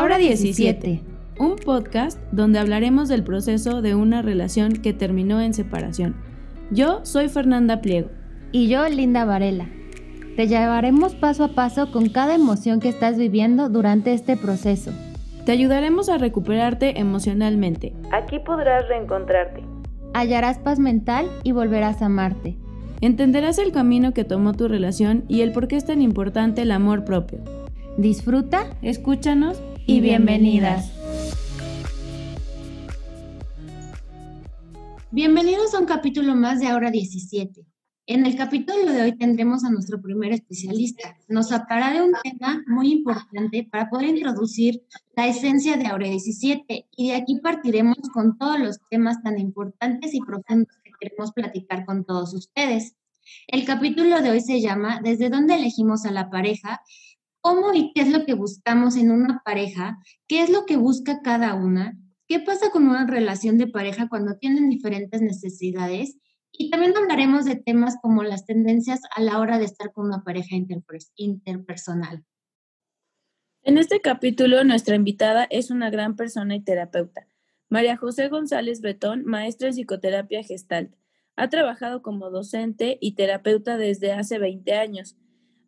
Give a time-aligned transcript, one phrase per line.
[0.00, 1.02] Ahora 17,
[1.38, 6.16] un podcast donde hablaremos del proceso de una relación que terminó en separación.
[6.70, 8.08] Yo soy Fernanda Pliego.
[8.50, 9.68] Y yo, Linda Varela.
[10.36, 14.90] Te llevaremos paso a paso con cada emoción que estás viviendo durante este proceso.
[15.44, 17.92] Te ayudaremos a recuperarte emocionalmente.
[18.10, 19.62] Aquí podrás reencontrarte.
[20.14, 22.56] Hallarás paz mental y volverás a amarte.
[23.02, 26.70] Entenderás el camino que tomó tu relación y el por qué es tan importante el
[26.70, 27.40] amor propio.
[27.98, 29.60] Disfruta, escúchanos
[29.90, 30.88] y bienvenidas.
[35.10, 37.66] Bienvenidos a un capítulo más de Ahora 17.
[38.06, 41.16] En el capítulo de hoy tendremos a nuestro primer especialista.
[41.26, 44.80] Nos hablará de un tema muy importante para poder introducir
[45.16, 50.14] la esencia de Ahora 17 y de aquí partiremos con todos los temas tan importantes
[50.14, 52.94] y profundos que queremos platicar con todos ustedes.
[53.48, 56.80] El capítulo de hoy se llama ¿Desde dónde elegimos a la pareja?
[57.40, 59.98] ¿Cómo y qué es lo que buscamos en una pareja?
[60.28, 61.96] ¿Qué es lo que busca cada una?
[62.28, 66.18] ¿Qué pasa con una relación de pareja cuando tienen diferentes necesidades?
[66.52, 70.22] Y también hablaremos de temas como las tendencias a la hora de estar con una
[70.22, 70.56] pareja
[71.16, 72.24] interpersonal.
[73.62, 77.26] En este capítulo, nuestra invitada es una gran persona y terapeuta.
[77.68, 80.94] María José González Betón, maestra en psicoterapia gestalt.
[81.36, 85.16] Ha trabajado como docente y terapeuta desde hace 20 años.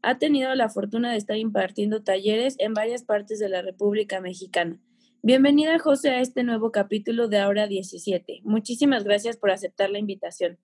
[0.05, 4.81] Ha tenido la fortuna de estar impartiendo talleres en varias partes de la República Mexicana.
[5.23, 8.41] Bienvenida, José, a este nuevo capítulo de Ahora 17.
[8.43, 10.59] Muchísimas gracias por aceptar la invitación.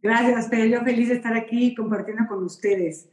[0.00, 3.10] Gracias, pero yo feliz de estar aquí compartiendo con ustedes.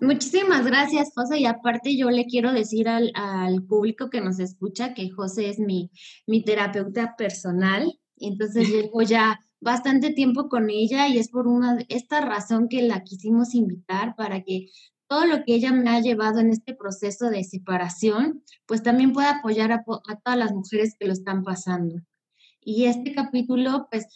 [0.00, 1.40] Muchísimas gracias, José.
[1.40, 5.58] Y aparte yo le quiero decir al, al público que nos escucha que José es
[5.58, 5.90] mi,
[6.26, 7.92] mi terapeuta personal.
[8.16, 13.02] Entonces llevo ya bastante tiempo con ella y es por una, esta razón que la
[13.02, 14.68] quisimos invitar para que
[15.08, 19.38] todo lo que ella me ha llevado en este proceso de separación, pues también pueda
[19.38, 21.96] apoyar a, a todas las mujeres que lo están pasando.
[22.60, 24.06] Y este capítulo, pues,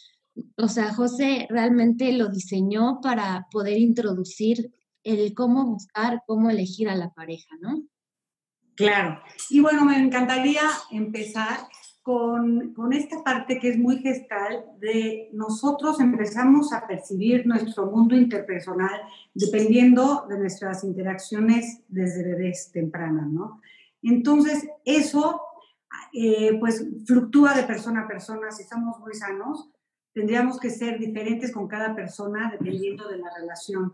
[0.57, 4.71] o sea, José realmente lo diseñó para poder introducir
[5.03, 7.83] el cómo buscar, cómo elegir a la pareja, ¿no?
[8.75, 9.21] Claro.
[9.49, 10.61] Y bueno, me encantaría
[10.91, 11.59] empezar
[12.09, 18.99] con, esta parte que es muy gestal de nosotros empezamos a percibir nuestro mundo interpersonal
[19.35, 23.61] dependiendo de nuestras interacciones desde bebés tempranas, ¿no?
[24.01, 25.39] Entonces, eso
[26.11, 28.49] eh, pues fluctúa de persona a persona.
[28.49, 29.69] Si somos muy sanos,
[30.11, 33.93] tendríamos que ser diferentes con cada persona dependiendo de la relación.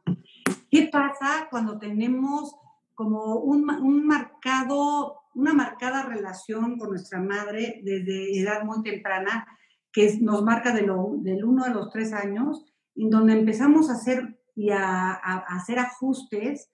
[0.71, 2.55] ¿Qué pasa cuando tenemos
[2.93, 9.45] como un, un marcado una marcada relación con nuestra madre desde edad muy temprana,
[9.91, 12.65] que nos marca del 1 a los 3 años,
[12.95, 16.71] en donde empezamos a hacer y a, hacer ajustes,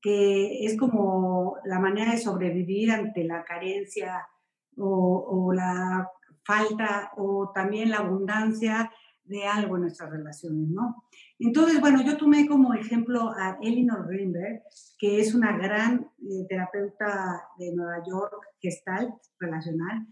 [0.00, 4.28] que es como la manera de sobrevivir ante la carencia
[4.76, 6.08] o, o la
[6.44, 8.92] falta o también la abundancia
[9.24, 11.04] de algo en nuestras relaciones, ¿no?
[11.44, 14.62] Entonces, bueno, yo tomé como ejemplo a Elinor Greenberg,
[14.98, 20.06] que es una gran eh, terapeuta de Nueva York, gestal, relacional,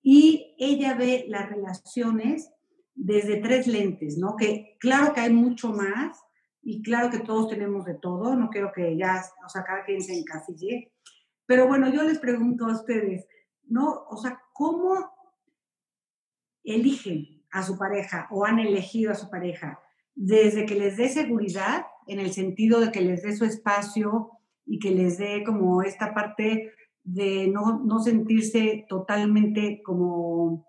[0.00, 2.52] y ella ve las relaciones
[2.94, 4.36] desde tres lentes, ¿no?
[4.36, 6.20] Que claro que hay mucho más
[6.62, 10.00] y claro que todos tenemos de todo, no quiero que ya, o sea, cada quien
[10.00, 10.92] se encasille,
[11.46, 13.26] pero bueno, yo les pregunto a ustedes,
[13.64, 14.04] ¿no?
[14.08, 15.12] O sea, ¿cómo
[16.62, 19.80] eligen a su pareja o han elegido a su pareja
[20.16, 24.30] desde que les dé seguridad, en el sentido de que les dé su espacio
[24.64, 26.72] y que les dé como esta parte
[27.04, 30.66] de no, no sentirse totalmente como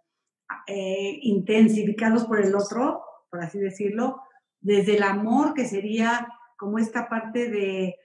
[0.68, 4.22] eh, intensificados por el otro, por así decirlo,
[4.60, 7.96] desde el amor, que sería como esta parte de,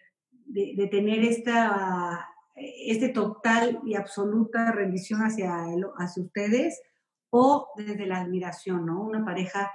[0.46, 5.64] de, tener esta, este total y absoluta rendición hacia,
[5.98, 6.80] hacia ustedes,
[7.30, 9.02] o desde la admiración, ¿no?
[9.02, 9.72] Una pareja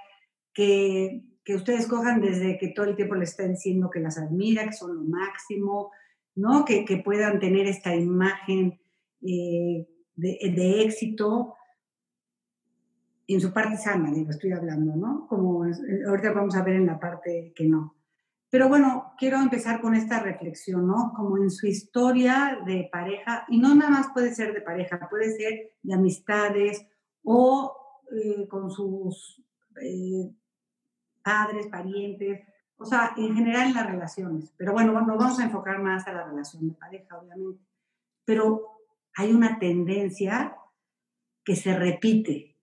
[0.54, 4.66] que, que ustedes cojan desde que todo el tiempo le está diciendo que las admira,
[4.66, 5.94] que son lo máximo,
[6.36, 6.66] ¿no?
[6.66, 8.78] Que, que puedan tener esta imagen
[9.22, 11.56] eh, de, de, éxito
[13.28, 15.26] en su parte sana, digo, estoy hablando, ¿no?
[15.26, 17.96] Como ahorita vamos a ver en la parte que no.
[18.50, 21.14] Pero bueno, quiero empezar con esta reflexión, ¿no?
[21.16, 25.32] Como en su historia de pareja, y no nada más puede ser de pareja, puede
[25.38, 26.86] ser de amistades
[27.24, 27.74] o
[28.12, 29.42] eh, con sus
[29.82, 30.30] eh,
[31.28, 32.48] padres, parientes,
[32.78, 34.54] o sea, en general en las relaciones.
[34.56, 37.62] Pero bueno, nos vamos a enfocar más a la relación de pareja, obviamente.
[38.24, 38.62] Pero
[39.16, 40.56] hay una tendencia
[41.44, 42.56] que se repite.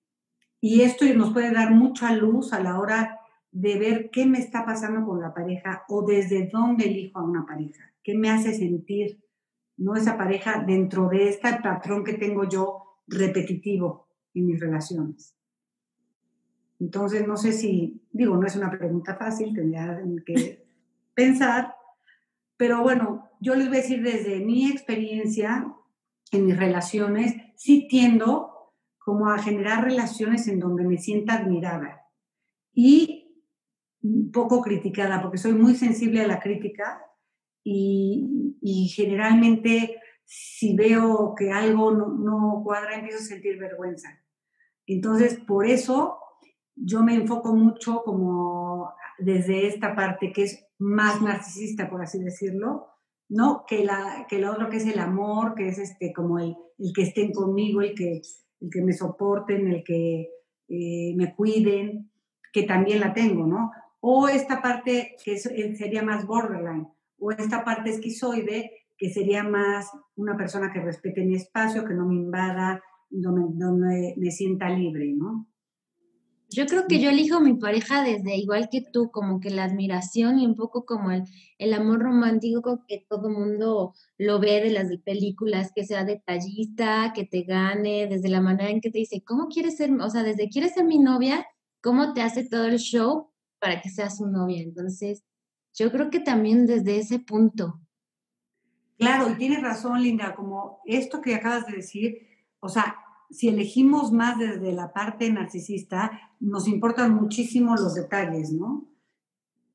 [0.60, 3.20] Y esto nos puede dar mucha luz a la hora
[3.50, 7.44] de ver qué me está pasando con la pareja o desde dónde elijo a una
[7.44, 9.24] pareja, qué me hace sentir
[9.76, 9.96] ¿no?
[9.96, 15.36] Esa pareja dentro de este patrón que tengo yo repetitivo en mis relaciones.
[16.80, 20.64] Entonces, no sé si, digo, no es una pregunta fácil, tendría que
[21.14, 21.74] pensar,
[22.56, 25.72] pero bueno, yo les voy a decir desde mi experiencia
[26.30, 32.02] en mis relaciones, sí tiendo como a generar relaciones en donde me sienta admirada
[32.72, 33.42] y
[34.32, 37.04] poco criticada, porque soy muy sensible a la crítica
[37.62, 44.20] y, y generalmente si veo que algo no, no, cuadra, empiezo a sentir vergüenza.
[44.86, 46.18] Entonces, por eso
[46.76, 52.88] yo me enfoco mucho como desde esta parte que es más narcisista, por así decirlo,
[53.28, 53.64] ¿no?
[53.66, 57.02] Que la, que otro que es el amor, que es este, como el, el que
[57.02, 58.22] estén conmigo, el que,
[58.60, 60.30] el que me soporten, el que
[60.68, 62.10] eh, me cuiden,
[62.52, 63.70] que también la tengo, ¿no?
[64.00, 66.88] O esta parte que eh, sería más borderline,
[67.18, 72.06] o esta parte esquizoide, que sería más una persona que respete mi espacio, que no
[72.06, 75.46] me invada, donde, donde me sienta libre, ¿no?
[76.54, 80.38] Yo creo que yo elijo mi pareja desde igual que tú, como que la admiración
[80.38, 81.24] y un poco como el,
[81.58, 87.24] el amor romántico que todo mundo lo ve de las películas, que sea detallista, que
[87.24, 89.90] te gane, desde la manera en que te dice, ¿cómo quieres ser?
[90.00, 91.44] O sea, desde quieres ser mi novia,
[91.82, 94.62] ¿cómo te hace todo el show para que seas su novia?
[94.62, 95.24] Entonces,
[95.74, 97.80] yo creo que también desde ese punto.
[98.96, 102.28] Claro, y tienes razón, Linda, como esto que acabas de decir,
[102.60, 102.96] o sea,
[103.34, 108.88] si elegimos más desde la parte narcisista, nos importan muchísimo los detalles, ¿no?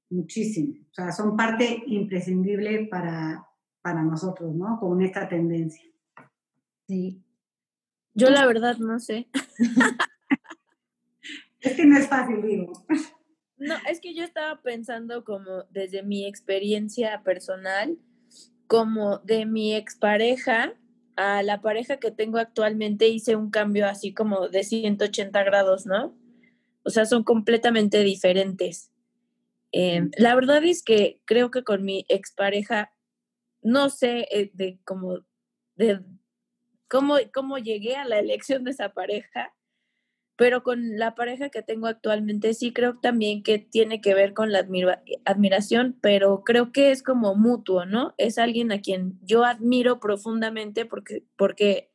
[0.09, 0.75] Muchísimo.
[0.89, 3.45] O sea, son parte imprescindible para,
[3.81, 4.79] para nosotros, ¿no?
[4.79, 5.83] Con esta tendencia.
[6.87, 7.21] Sí.
[8.13, 9.27] Yo la verdad no sé.
[11.59, 12.71] es que no es fácil, digo.
[13.57, 17.99] No, es que yo estaba pensando como desde mi experiencia personal,
[18.67, 20.75] como de mi expareja,
[21.19, 26.17] a la pareja que tengo actualmente hice un cambio así como de 180 grados, ¿no?
[26.83, 28.89] O sea, son completamente diferentes.
[29.73, 32.93] Em, la verdad es que creo que con mi expareja,
[33.61, 35.19] no sé eh, de cómo,
[35.75, 35.99] de
[36.87, 39.53] cómo, cómo llegué a la elección de esa pareja,
[40.39, 44.53] pero con la pareja que tengo actualmente sí creo también que tiene que ver con
[44.53, 44.65] la
[45.25, 48.15] admiración, pero creo que es como mutuo, ¿no?
[48.17, 51.91] Es alguien a quien yo admiro profundamente porque, porque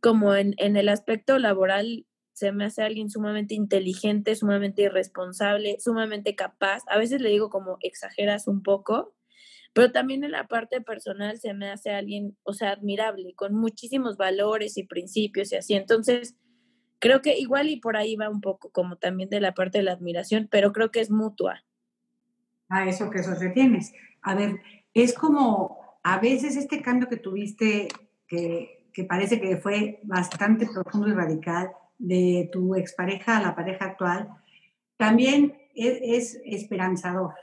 [0.00, 6.34] como en, en el aspecto laboral se me hace alguien sumamente inteligente, sumamente irresponsable, sumamente
[6.34, 6.82] capaz.
[6.88, 9.14] A veces le digo como exageras un poco,
[9.72, 14.16] pero también en la parte personal se me hace alguien, o sea, admirable, con muchísimos
[14.16, 15.74] valores y principios y así.
[15.74, 16.34] Entonces,
[17.00, 19.84] Creo que igual y por ahí va un poco como también de la parte de
[19.84, 21.64] la admiración, pero creo que es mutua.
[22.68, 23.92] A eso que eso retienes.
[24.22, 24.60] A ver,
[24.94, 27.88] es como a veces este cambio que tuviste,
[28.28, 33.84] que, que parece que fue bastante profundo y radical, de tu expareja a la pareja
[33.84, 34.28] actual,
[34.96, 37.34] también es, es esperanzador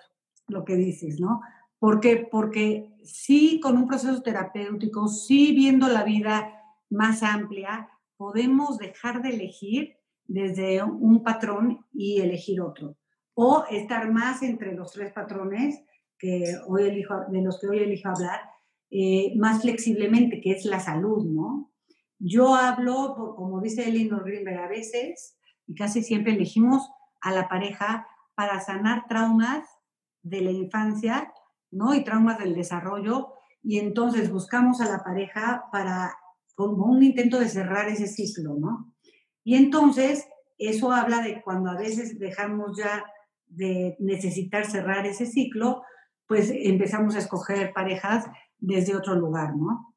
[0.47, 1.41] lo que dices, ¿no?
[1.79, 2.27] ¿Por qué?
[2.29, 9.29] Porque sí, con un proceso terapéutico, sí viendo la vida más amplia, podemos dejar de
[9.29, 12.97] elegir desde un patrón y elegir otro.
[13.33, 15.81] O estar más entre los tres patrones
[16.17, 18.41] que hoy elijo, de los que hoy elijo hablar,
[18.89, 21.71] eh, más flexiblemente, que es la salud, ¿no?
[22.19, 26.89] Yo hablo, como dice Elinor Greenberg, a veces, y casi siempre elegimos
[27.21, 29.67] a la pareja para sanar traumas
[30.23, 31.31] de la infancia,
[31.69, 31.93] ¿no?
[31.93, 36.15] Y traumas del desarrollo, y entonces buscamos a la pareja para
[36.57, 38.91] como un intento de cerrar ese ciclo, ¿no?
[39.43, 43.05] Y entonces, eso habla de cuando a veces dejamos ya
[43.45, 45.83] de necesitar cerrar ese ciclo,
[46.25, 48.25] pues empezamos a escoger parejas
[48.57, 49.93] desde otro lugar, ¿no?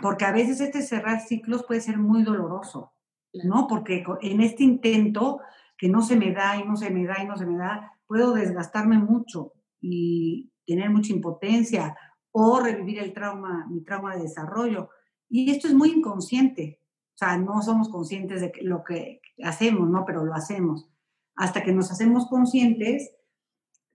[0.00, 2.92] Porque a veces este cerrar ciclos puede ser muy doloroso,
[3.32, 3.66] ¿no?
[3.66, 5.40] Porque en este intento
[5.76, 7.98] que no se me da y no se me da y no se me da,
[8.06, 11.96] puedo desgastarme mucho y tener mucha impotencia
[12.30, 14.90] o revivir el trauma, mi trauma de desarrollo.
[15.34, 16.78] Y esto es muy inconsciente.
[17.14, 20.04] O sea, no somos conscientes de lo que hacemos, ¿no?
[20.04, 20.90] Pero lo hacemos.
[21.36, 23.10] Hasta que nos hacemos conscientes,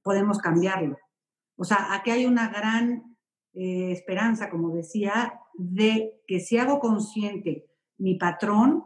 [0.01, 0.97] podemos cambiarlo.
[1.55, 3.15] O sea, aquí hay una gran
[3.53, 7.67] eh, esperanza, como decía, de que si hago consciente
[7.99, 8.85] mi patrón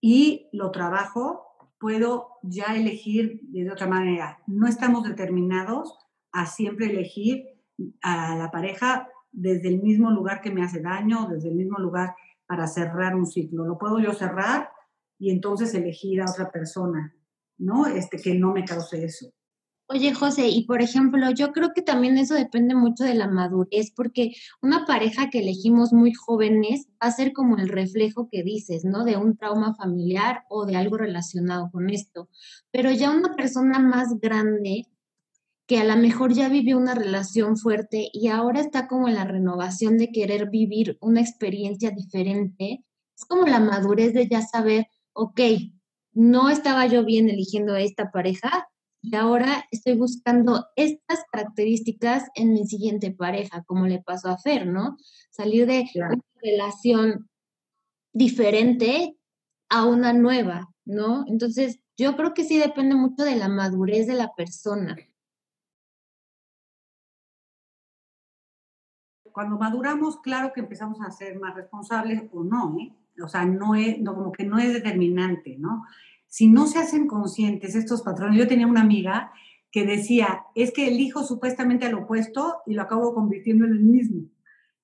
[0.00, 1.46] y lo trabajo,
[1.78, 4.42] puedo ya elegir de otra manera.
[4.48, 5.96] No estamos determinados
[6.32, 7.44] a siempre elegir
[8.02, 12.14] a la pareja desde el mismo lugar que me hace daño, desde el mismo lugar
[12.46, 13.64] para cerrar un ciclo.
[13.64, 14.70] Lo puedo yo cerrar
[15.18, 17.14] y entonces elegir a otra persona,
[17.58, 17.86] ¿no?
[17.86, 19.32] Este, que no me cause eso.
[19.86, 23.92] Oye, José, y por ejemplo, yo creo que también eso depende mucho de la madurez,
[23.94, 28.86] porque una pareja que elegimos muy jóvenes va a ser como el reflejo que dices,
[28.86, 29.04] ¿no?
[29.04, 32.30] De un trauma familiar o de algo relacionado con esto.
[32.70, 34.86] Pero ya una persona más grande
[35.66, 39.24] que a lo mejor ya vivió una relación fuerte y ahora está como en la
[39.24, 42.84] renovación de querer vivir una experiencia diferente,
[43.16, 45.40] es como la madurez de ya saber, ok,
[46.12, 48.68] no estaba yo bien eligiendo a esta pareja,
[49.06, 54.66] y ahora estoy buscando estas características en mi siguiente pareja, como le pasó a Fer,
[54.66, 54.96] ¿no?
[55.30, 57.28] Salir de una relación
[58.14, 59.18] diferente
[59.68, 61.24] a una nueva, ¿no?
[61.26, 64.96] Entonces, yo creo que sí depende mucho de la madurez de la persona.
[69.34, 72.96] Cuando maduramos, claro que empezamos a ser más responsables o no, ¿eh?
[73.22, 75.84] O sea, no es, como que no es determinante, ¿no?
[76.34, 79.30] si no se hacen conscientes estos patrones, yo tenía una amiga
[79.70, 84.22] que decía, es que elijo supuestamente al opuesto y lo acabo convirtiendo en el mismo,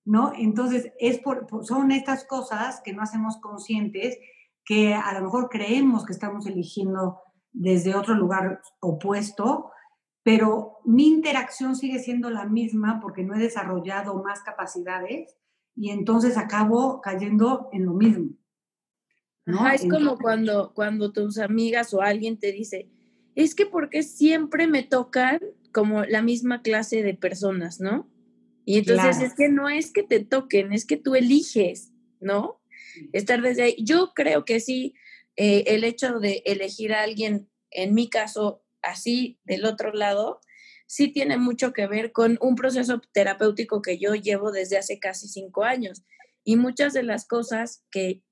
[0.05, 0.33] ¿no?
[0.39, 4.17] Entonces, es por, son estas cosas que no hacemos conscientes,
[4.65, 7.19] que a lo mejor creemos que estamos eligiendo
[7.53, 9.73] desde otro lugar opuesto,
[10.23, 15.37] pero mi interacción sigue siendo la misma porque no he desarrollado más capacidades
[15.75, 18.31] y entonces acabo cayendo en lo mismo
[19.75, 22.89] es como cuando, cuando tus amigas o alguien te dice,
[23.35, 25.41] es que porque siempre me tocan
[25.73, 28.11] como la misma clase de personas, ¿no?
[28.65, 32.61] Y entonces es que no es que te toquen, es que tú eliges, ¿no?
[33.13, 33.77] Estar desde ahí.
[33.79, 34.95] Yo creo que sí,
[35.37, 40.41] eh, el hecho de elegir a alguien, en mi caso, así del otro lado,
[40.87, 45.29] sí tiene mucho que ver con un proceso terapéutico que yo llevo desde hace casi
[45.29, 46.03] cinco años.
[46.45, 48.23] Y muchas de las cosas que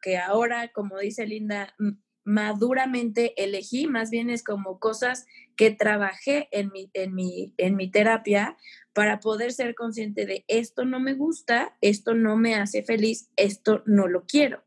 [0.00, 1.74] que ahora, como dice Linda,
[2.24, 5.26] maduramente elegí, más bien es como cosas
[5.56, 8.56] que trabajé en mi, en mi, en mi terapia
[8.92, 13.82] para poder ser consciente de esto no me gusta, esto no me hace feliz, esto
[13.86, 14.62] no lo quiero.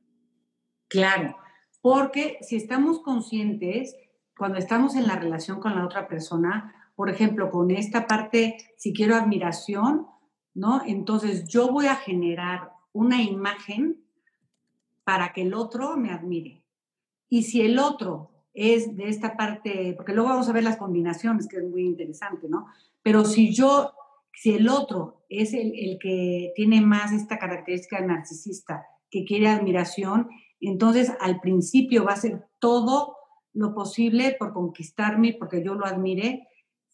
[0.87, 1.35] Claro,
[1.81, 3.95] porque si estamos conscientes,
[4.43, 8.91] cuando estamos en la relación con la otra persona, por ejemplo, con esta parte, si
[8.91, 10.05] quiero admiración,
[10.53, 10.81] ¿no?
[10.85, 14.03] Entonces yo voy a generar una imagen
[15.05, 16.61] para que el otro me admire.
[17.29, 21.47] Y si el otro es de esta parte, porque luego vamos a ver las combinaciones,
[21.47, 22.65] que es muy interesante, ¿no?
[23.01, 23.93] Pero si yo,
[24.33, 30.27] si el otro es el, el que tiene más esta característica narcisista, que quiere admiración,
[30.59, 33.22] entonces al principio va a ser todo
[33.53, 36.47] lo posible por conquistarme, porque yo lo admire.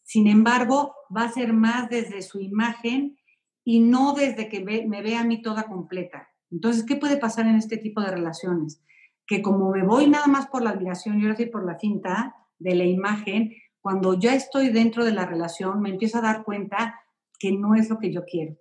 [0.04, 3.18] Sin embargo, va a ser más desde su imagen
[3.64, 6.30] y no desde que me vea a mí toda completa.
[6.52, 8.82] Entonces, ¿qué puede pasar en este tipo de relaciones?
[9.28, 12.76] Que como me voy nada más por la admiración, yo ahora por la cinta de
[12.76, 17.00] la imagen, cuando ya estoy dentro de la relación, me empiezo a dar cuenta
[17.40, 18.58] que no es lo que yo quiero,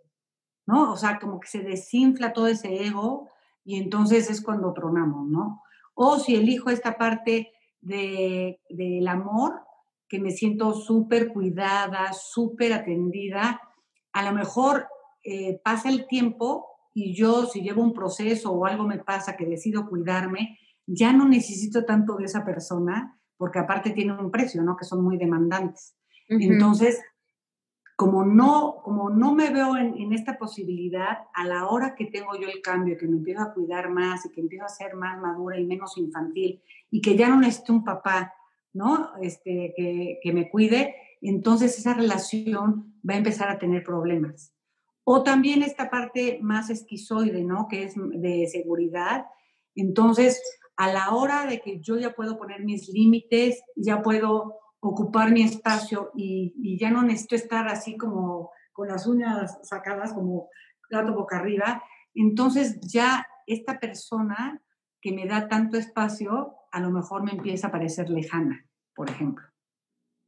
[0.67, 0.93] ¿no?
[0.93, 3.29] O sea, como que se desinfla todo ese ego
[3.65, 5.63] y entonces es cuando tronamos, ¿no?
[5.95, 9.61] O si elijo esta parte del de, amor,
[10.09, 13.61] que me siento súper cuidada, súper atendida,
[14.13, 14.89] a lo mejor
[15.25, 19.47] eh, pasa el tiempo y yo si llevo un proceso o algo me pasa que
[19.47, 24.77] decido cuidarme, ya no necesito tanto de esa persona porque aparte tiene un precio, ¿no?
[24.77, 25.95] Que son muy demandantes.
[26.29, 27.01] Entonces,
[27.99, 32.47] como no, como no me veo en, esta posibilidad, a la hora que tengo yo
[32.47, 35.59] el cambio, que me empiezo a cuidar más y que empiezo a ser más madura
[35.59, 36.63] y menos infantil
[36.93, 38.33] y que ya no necesito un papá,
[38.73, 39.17] ¿no?
[39.21, 44.55] Este, que, que me cuide, entonces esa relación va a empezar a tener problemas.
[45.03, 47.67] O también esta parte más esquizoide, ¿no?
[47.67, 49.27] Que es de seguridad.
[49.75, 50.41] Entonces,
[50.77, 55.43] a la hora de que yo ya puedo poner mis límites, ya puedo ocupar mi
[55.43, 60.49] espacio y, ya no necesito estar así como con las uñas sacadas como
[60.89, 61.83] gato boca arriba,
[62.15, 64.63] entonces ya esta persona
[65.01, 69.47] que me da tanto espacio, a lo mejor me empieza a parecer lejana, por ejemplo.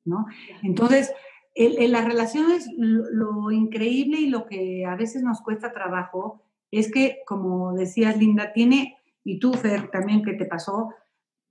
[0.05, 0.27] ¿no?
[0.63, 1.13] Entonces,
[1.55, 7.21] en, las relaciones lo, increíble y lo que a veces nos cuesta trabajo es que,
[7.27, 10.95] como decías, Linda, tiene, y tú, Fer, también que te pasó,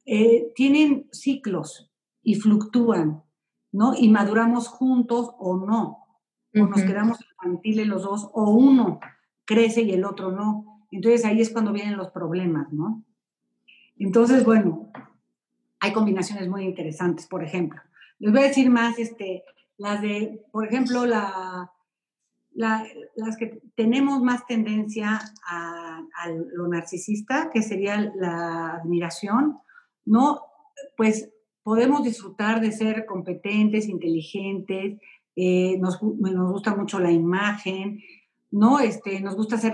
[0.05, 1.88] eh, tienen ciclos
[2.29, 3.23] y fluctúan,
[3.71, 3.95] ¿no?
[3.97, 6.05] Y maduramos juntos o no,
[6.53, 8.99] o nos quedamos infantiles los dos, o uno
[9.45, 10.85] crece y el otro no.
[10.91, 13.03] Entonces ahí es cuando vienen los problemas, ¿no?
[13.97, 14.91] Entonces, bueno,
[15.79, 17.81] hay combinaciones muy interesantes, por ejemplo.
[18.19, 19.43] Les voy a decir más, este,
[19.77, 21.71] las de, por ejemplo, la,
[22.53, 26.03] las que tenemos más tendencia a,
[26.53, 29.57] lo narcisista, que sería la admiración,
[30.05, 30.41] ¿no?
[30.95, 31.31] Pues
[31.69, 34.99] podemos disfrutar de ser competentes, inteligentes,
[35.35, 38.01] eh, nos, nos, gusta mucho la imagen,
[38.49, 38.79] ¿no?
[38.79, 39.73] Este, nos gusta hacer,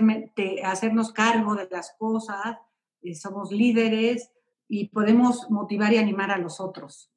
[0.62, 2.58] hacernos cargo de las cosas,
[3.00, 4.30] eh, somos líderes
[4.68, 7.10] y podemos motivar y animar a los otros.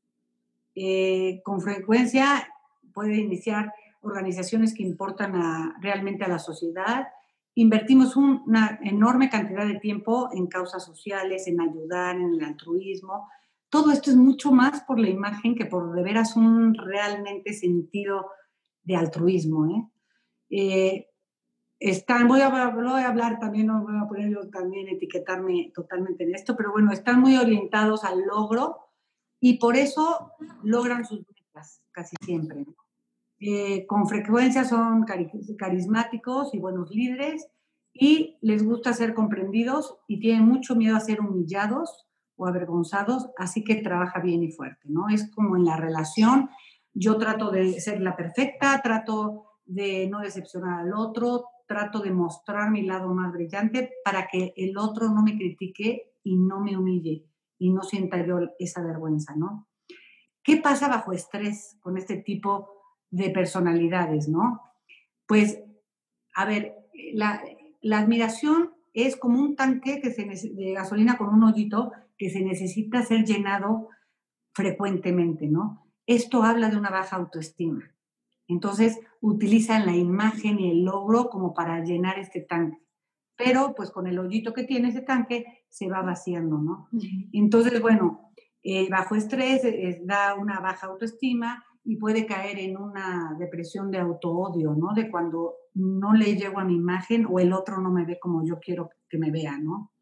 [0.76, 2.48] Eh, con frecuencia
[2.94, 7.10] puede iniciar organizaciones que importan realmente a la sociedad.
[7.54, 13.28] Invertimos una enorme cantidad de tiempo en causas sociales, en ayudar, en el altruismo.
[13.70, 18.32] Todo esto es mucho más por la imagen que por de veras un realmente sentido
[18.84, 19.68] de altruismo.
[19.68, 19.88] ¿eh?
[20.50, 21.06] eh
[21.80, 26.36] están, voy a, a hablar también, no voy a poner yo también etiquetarme totalmente en
[26.36, 28.90] esto, pero bueno, están muy orientados al logro
[29.40, 30.34] y por eso
[30.64, 32.66] logran sus metas casi siempre.
[33.40, 35.06] Eh, con frecuencia son
[35.58, 37.48] carismáticos y buenos líderes
[37.94, 42.09] y les gusta ser comprendidos y tienen mucho miedo a ser humillados
[42.40, 45.10] o avergonzados, así que trabaja bien y fuerte, ¿no?
[45.10, 46.50] Es como en la relación,
[46.94, 52.72] yo trato de ser la perfecta, trato de no decepcionar al otro, trato de mostrar
[52.72, 57.26] mi lado más brillante para que el otro no me critique y no me humille
[57.60, 59.68] y no sienta yo esa vergüenza, ¿no?
[60.42, 62.70] ¿Qué pasa bajo estrés con este tipo
[63.12, 64.62] de personalidades, no?
[65.28, 65.60] Pues,
[66.34, 66.76] a ver,
[67.14, 67.44] la,
[67.92, 73.02] admiración es como un tanque que se, de gasolina con un hoyito que se necesita
[73.02, 73.88] ser llenado
[74.54, 75.88] frecuentemente, ¿no?
[76.06, 77.96] Esto habla de una baja autoestima.
[78.48, 82.78] Entonces, utilizan la imagen y el logro como para llenar este tanque.
[83.38, 86.90] Pero, pues con el hoyito que tiene ese tanque, se va vaciando, ¿no?
[87.32, 89.62] Entonces, bueno, eh, bajo estrés
[90.06, 94.94] da una baja autoestima y puede caer en una depresión de autoodio, ¿no?
[94.94, 98.44] De cuando no le llego a mi imagen o el otro no me ve como
[98.44, 99.94] yo quiero que me vea, ¿no?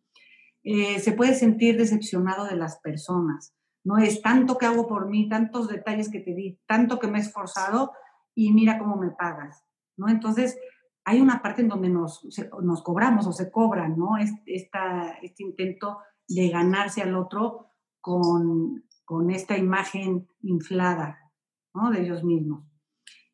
[0.69, 3.55] Eh, se puede sentir decepcionado de las personas,
[3.85, 3.99] ¿no?
[3.99, 7.21] Es tanto que hago por mí, tantos detalles que te di, tanto que me he
[7.21, 7.93] esforzado,
[8.35, 9.63] y mira cómo me pagas,
[9.95, 10.09] ¿no?
[10.09, 10.59] Entonces,
[11.05, 12.27] hay una parte en donde nos,
[12.61, 14.17] nos cobramos o se cobran, ¿no?
[14.45, 21.31] Esta, este intento de ganarse al otro con, con esta imagen inflada,
[21.73, 21.91] ¿no?
[21.91, 22.65] De ellos mismos.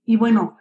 [0.06, 0.58] Y bueno,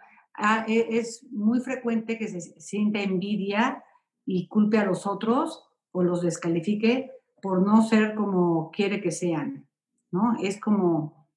[0.65, 3.83] e, es muy frecuente que se sienta envidia
[4.25, 9.65] y culpe a los otros o los descalifique por no ser como quiere que sean,
[10.11, 10.35] ¿no?
[10.41, 11.27] Es como,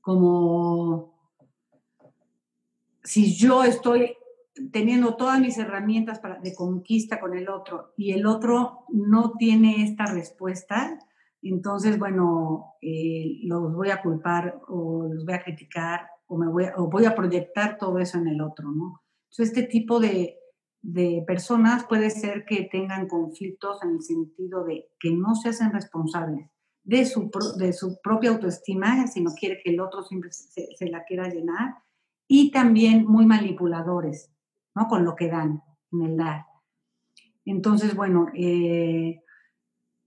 [0.00, 1.14] como
[3.02, 4.16] si yo estoy
[4.72, 9.84] teniendo todas mis herramientas para, de conquista con el otro y el otro no tiene
[9.84, 10.98] esta respuesta,
[11.42, 16.64] entonces, bueno, eh, los voy a culpar o los voy a criticar o, me voy
[16.64, 19.02] a, o voy a proyectar todo eso en el otro, ¿no?
[19.30, 20.38] Entonces, este tipo de,
[20.82, 25.72] de personas puede ser que tengan conflictos en el sentido de que no se hacen
[25.72, 26.48] responsables
[26.88, 31.28] de su, de su propia autoestima, sino quiere que el otro siempre se, la quiera
[31.28, 31.74] llenar
[32.26, 34.30] y también muy manipuladores,
[34.74, 34.88] ¿no?
[34.88, 35.62] Con lo que dan
[35.92, 36.46] en el dar.
[37.44, 39.20] Entonces, bueno, eh,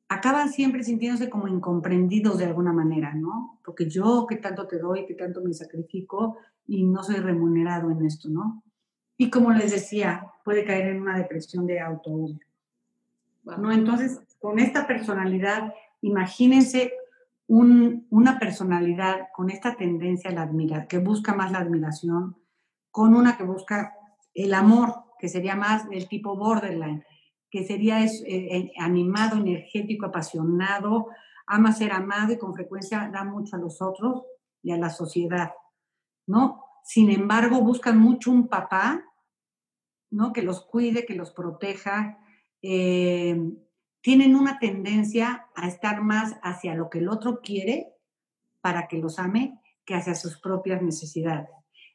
[0.09, 3.59] acaban siempre sintiéndose como incomprendidos de alguna manera, ¿no?
[3.63, 8.05] Porque yo que tanto te doy, que tanto me sacrifico y no soy remunerado en
[8.05, 8.63] esto, ¿no?
[9.17, 12.11] Y como les decía, puede caer en una depresión de auto
[13.43, 13.71] ¿no?
[13.71, 16.93] Entonces, con esta personalidad, imagínense
[17.47, 22.37] una personalidad con esta tendencia a la admiración, que busca más la admiración,
[22.91, 23.93] con una que busca
[24.33, 27.03] el amor, que sería más del tipo borderline,
[27.49, 31.07] que sería es, eh, animado, energético, apasionado,
[31.45, 34.23] ama ser amado y con frecuencia da mucho a los otros
[34.63, 35.51] y a la sociedad,
[36.27, 36.63] ¿no?
[36.83, 39.03] Sin embargo, buscan mucho un papá,
[40.11, 40.33] ¿no?
[40.33, 42.19] Que los cuide, que los proteja,
[42.61, 43.35] eh,
[44.01, 47.93] tienen una tendencia a estar más hacia lo que el otro quiere
[48.61, 51.49] para que los ame que hacia sus propias necesidades.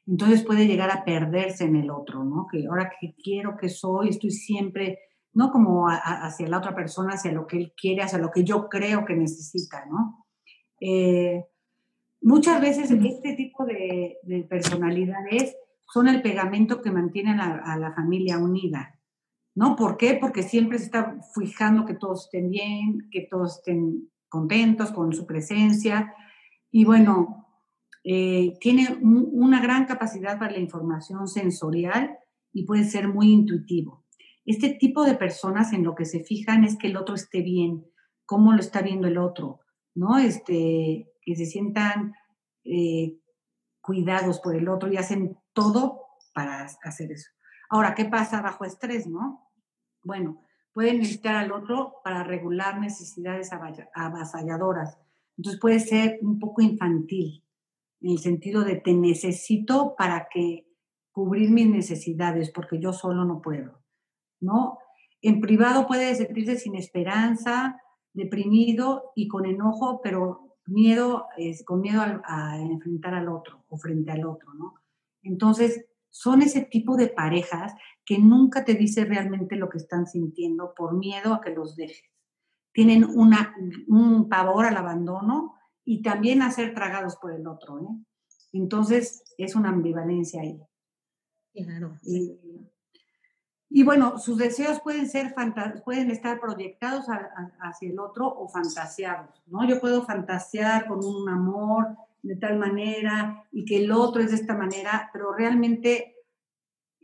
[0.05, 2.47] Entonces puede llegar a perderse en el otro, ¿no?
[2.51, 4.99] Que ahora que quiero que soy, estoy siempre,
[5.33, 8.69] no como hacia la otra persona, hacia lo que él quiere, hacia lo que yo
[8.69, 10.25] creo que necesita, ¿no?
[10.79, 11.45] Eh,
[12.21, 14.17] muchas veces este tipo de,
[14.49, 15.55] personalidades
[15.91, 18.97] son el pegamento que mantiene a la familia unida.
[19.57, 19.75] ¿no?
[19.75, 20.13] ¿Por qué?
[20.21, 25.25] Porque siempre se está fijando que todos estén bien, que todos estén contentos con su
[25.25, 26.13] presencia.
[26.69, 27.47] Y bueno,
[28.03, 32.19] eh, tiene una gran capacidad para la información sensorial
[32.53, 34.05] y puede ser muy intuitivo.
[34.45, 37.83] Este tipo de personas en lo que se fijan es que el otro esté bien,
[38.27, 39.61] cómo lo está viendo el otro,
[39.95, 40.19] ¿no?
[40.19, 42.13] Este, que se sientan
[42.63, 43.17] eh,
[43.81, 46.03] cuidados por el otro y hacen todo
[46.35, 47.31] para hacer eso.
[47.67, 49.49] Ahora, ¿qué pasa bajo estrés, no?
[50.03, 53.49] Bueno, pueden necesitar al otro para regular necesidades
[53.95, 54.99] avasalladoras,
[55.35, 57.43] Entonces puede ser un poco infantil,
[58.01, 60.67] en el sentido de te necesito para que
[61.11, 63.81] cubrir mis necesidades, porque yo solo no puedo,
[64.39, 64.77] ¿no?
[65.23, 67.81] En privado puede sentirse sin esperanza,
[68.13, 73.77] deprimido y con enojo, pero miedo, es, con miedo a, a, enfrentar al otro o
[73.77, 74.75] frente al otro, ¿no?
[75.23, 77.73] Entonces, son ese tipo de parejas
[78.05, 82.09] que nunca te dice realmente lo que están sintiendo por miedo a que los dejes.
[82.71, 83.55] Tienen una,
[83.87, 87.79] un pavor al abandono y también a ser tragados por el otro.
[87.79, 87.87] ¿eh?
[88.53, 90.59] Entonces, es una ambivalencia ahí.
[91.53, 91.99] Claro.
[92.03, 92.39] Y,
[93.69, 95.35] y bueno, sus deseos pueden, ser
[95.83, 99.67] pueden estar proyectados a, a, hacia el otro o fantaseados, ¿no?
[99.67, 104.37] Yo puedo fantasear con un amor de tal manera y que el otro es de
[104.37, 106.15] esta manera, pero realmente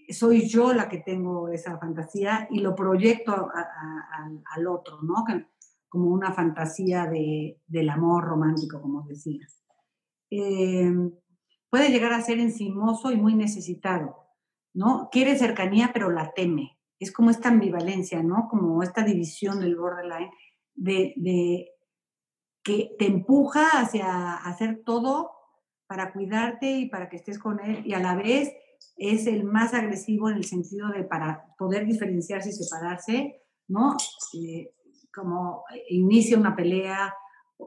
[0.10, 3.49] soy yo la que tengo esa fantasía y lo proyecto
[4.54, 5.23] al otro, ¿no?
[5.88, 9.63] Como una fantasía de, del amor romántico, como decías.
[10.30, 10.91] Eh,
[11.69, 14.15] puede llegar a ser encimoso y muy necesitado,
[14.73, 15.10] ¿no?
[15.12, 16.78] Quiere cercanía, pero la teme.
[16.99, 18.47] Es como esta ambivalencia, ¿no?
[18.49, 20.32] Como esta división del borderline,
[20.76, 21.72] de, de
[22.63, 25.32] que te empuja hacia hacer todo
[25.88, 28.54] para cuidarte y para que estés con él y a la vez
[28.95, 33.95] es el más agresivo en el sentido de para poder diferenciarse y separarse, ¿no?
[34.34, 34.73] Eh,
[35.13, 37.13] como inicia una pelea,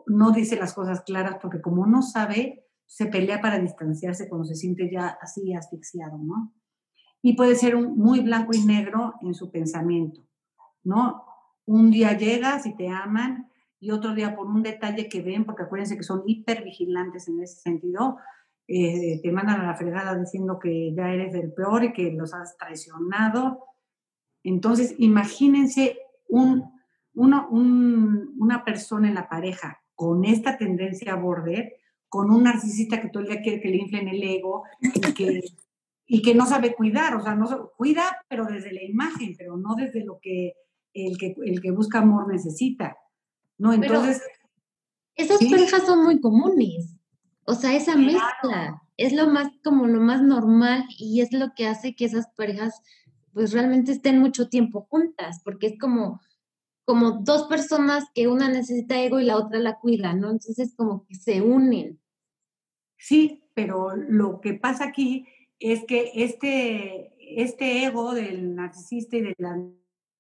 [0.07, 4.55] no dice las cosas claras porque como no sabe, se pelea para distanciarse cuando se
[4.55, 6.55] siente ya así asfixiado, ¿no?
[7.23, 10.23] Y puede ser muy blanco y negro en su pensamiento,
[10.85, 11.25] ¿no?
[11.65, 15.65] Un día llegas y te aman y otro día por un detalle que ven, porque
[15.65, 18.17] acuérdense que son hipervigilantes en ese sentido,
[18.69, 22.35] eh, te mandan a la fregada diciendo que ya eres el peor y que los
[22.35, 23.65] has traicionado.
[24.43, 26.65] Entonces, imagínense un,
[27.15, 31.77] uno, un, una persona en la pareja con esta tendencia a border,
[32.09, 35.43] con un narcisista que todo el día quiere que le inflen el ego y que,
[36.07, 39.75] y que no sabe cuidar, o sea, no cuida, pero desde la imagen, pero no
[39.75, 40.55] desde lo que
[40.93, 42.97] el que, el que busca amor necesita.
[43.59, 43.73] ¿No?
[43.73, 44.23] Entonces...
[44.23, 44.37] Pero
[45.17, 45.51] esas ¿sí?
[45.51, 46.95] parejas son muy comunes.
[47.45, 48.07] O sea, esa claro.
[48.07, 52.29] mezcla es lo más, como lo más normal y es lo que hace que esas
[52.37, 52.83] parejas
[53.33, 56.23] pues realmente estén mucho tiempo juntas, porque es como,
[56.87, 60.31] como dos personas que una necesita ego y la otra la cuida, ¿no?
[60.31, 62.01] Entonces como que se unen.
[62.97, 65.27] Sí, pero lo que pasa aquí
[65.59, 69.59] es que este, este ego del narcisista y de la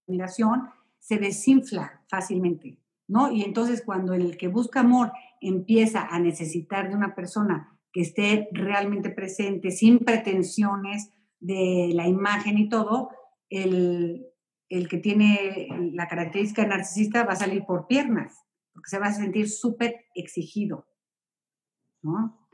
[0.06, 0.68] admiración
[0.98, 2.78] se desinfla fácilmente.
[3.08, 3.30] ¿No?
[3.30, 8.48] Y entonces cuando el que busca amor empieza a necesitar de una persona que esté
[8.52, 13.10] realmente presente, sin pretensiones de la imagen y todo,
[13.48, 14.26] el,
[14.68, 19.12] el que tiene la característica narcisista va a salir por piernas, porque se va a
[19.12, 20.86] sentir súper exigido,
[22.02, 22.46] ¿no?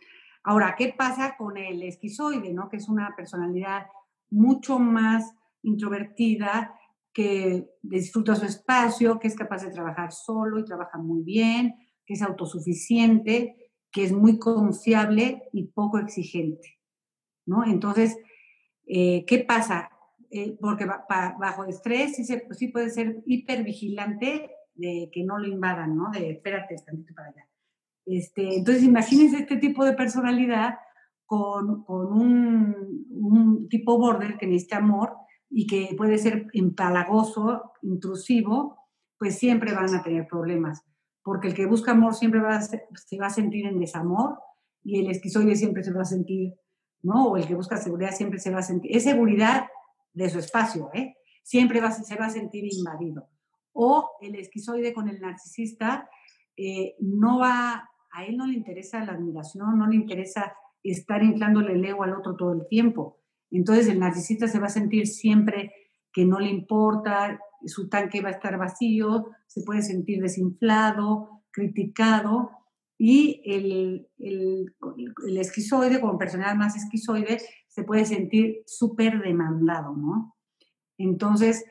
[0.45, 2.69] Ahora, ¿qué pasa con el esquizoide, ¿no?
[2.69, 3.87] Que es una personalidad
[4.31, 6.75] mucho más introvertida,
[7.13, 11.75] que disfruta su espacio, que es capaz de trabajar solo y trabaja muy bien,
[12.07, 16.81] que es autosuficiente, que es muy confiable y poco exigente,
[17.47, 17.65] ¿no?
[17.65, 18.17] Entonces,
[18.87, 19.91] eh, ¿qué pasa?
[20.31, 25.95] Eh, porque bajo estrés sí, se, sí, puede ser hipervigilante de que no lo invadan,
[25.95, 26.11] ¿no?
[26.11, 27.49] De espérate tantito para allá.
[28.07, 30.79] Este, entonces, imagínense este tipo de personalidad
[31.27, 35.22] con, con un, un tipo border que necesita amor
[35.55, 38.79] y que puede ser empalagoso, intrusivo,
[39.19, 40.83] pues siempre van a tener problemas.
[41.23, 44.39] Porque el que busca amor siempre va a ser, se va a sentir en desamor
[44.83, 46.55] y el esquizoide siempre se va a sentir,
[47.03, 47.27] ¿no?
[47.29, 49.67] O el que busca seguridad siempre se va a sentir, es seguridad
[50.15, 51.15] de su espacio, ¿eh?
[51.45, 53.29] Siempre va, se va a sentir invadido.
[53.73, 56.09] O el esquizoide con el narcisista
[56.57, 61.75] eh, no va, a él no le interesa la admiración, no le interesa estar inflándole
[61.75, 63.22] el ego al otro todo el tiempo
[63.59, 65.73] entonces el narcisista se va a sentir siempre
[66.13, 72.51] que no le importa, su tanque va a estar vacío, se puede sentir desinflado, criticado,
[72.99, 80.37] y el, el, esquizoide, como personalidad más esquizoide, se puede sentir súper demandado, ¿no?
[80.99, 81.65] Entonces,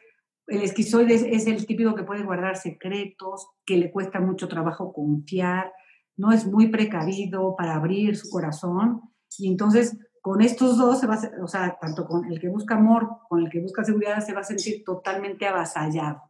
[0.47, 4.91] el esquizoide es, es, el típico que puede guardar secretos, que le cuesta mucho trabajo
[4.91, 5.71] confiar,
[6.17, 9.01] no es muy precavido para abrir su corazón,
[9.37, 13.09] y entonces con estos dos se va o sea, tanto con el que busca amor,
[13.27, 16.21] con el que busca seguridad, se va a sentir totalmente avasallado,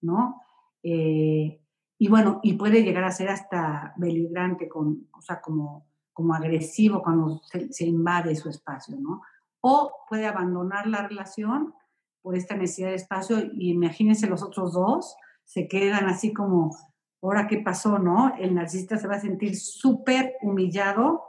[0.00, 0.40] ¿no?
[0.82, 1.62] Eh,
[1.98, 7.02] y bueno, y puede llegar a ser hasta beligrante, con, o sea, como, como agresivo
[7.02, 9.20] cuando se, se invade su espacio, ¿no?
[9.60, 11.74] O puede abandonar la relación
[12.22, 16.74] por esta necesidad de espacio y imagínense los otros dos, se quedan así como
[17.22, 18.34] ahora qué pasó, ¿no?
[18.38, 21.24] El narcisista se va a sentir súper humillado,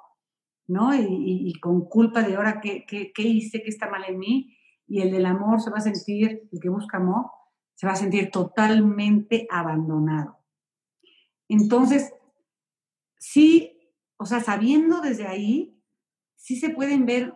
[0.71, 0.95] ¿no?
[0.95, 4.57] Y, con culpa de ahora qué, qué, qué hice, qué está mal en mí.
[4.88, 7.25] Y el del amor se va a sentir, el que busca amor,
[7.75, 10.38] se va a sentir totalmente abandonado.
[11.49, 12.13] Entonces,
[13.17, 15.77] sí, o sea, sabiendo desde ahí,
[16.36, 17.36] sí se pueden ver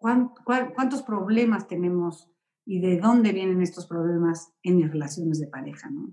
[0.00, 2.28] cuántos problemas tenemos
[2.64, 6.12] y de dónde vienen estos problemas en mis relaciones de pareja, ¿no?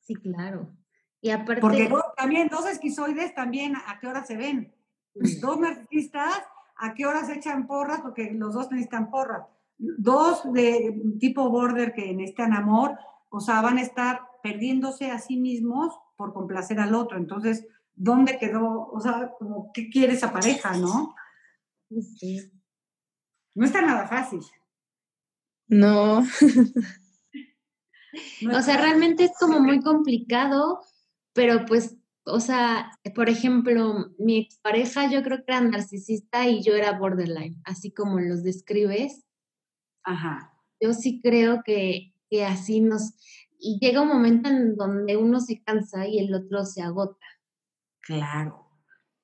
[0.00, 0.77] Sí, claro.
[1.20, 1.60] Y aparte...
[1.60, 4.72] Porque también dos esquizoides también, ¿a qué hora se ven?
[5.14, 6.42] Dos narcisistas,
[6.76, 8.00] ¿a qué hora se echan porras?
[8.00, 9.46] Porque los dos necesitan porras.
[9.78, 12.96] Dos de tipo border que necesitan amor,
[13.30, 17.18] o sea, van a estar perdiéndose a sí mismos por complacer al otro.
[17.18, 18.88] Entonces, ¿dónde quedó?
[18.90, 21.14] O sea, como, ¿qué quiere esa pareja, no?
[22.16, 22.50] Sí.
[23.54, 24.40] No está nada fácil.
[25.68, 26.18] No.
[28.52, 30.80] o sea, realmente es como muy complicado,
[31.32, 36.74] pero pues, o sea, por ejemplo, mi expareja yo creo que era narcisista y yo
[36.74, 39.24] era borderline, así como los describes.
[40.02, 40.54] Ajá.
[40.80, 43.14] Yo sí creo que, que así nos...
[43.60, 47.26] Y llega un momento en donde uno se cansa y el otro se agota.
[48.00, 48.70] Claro,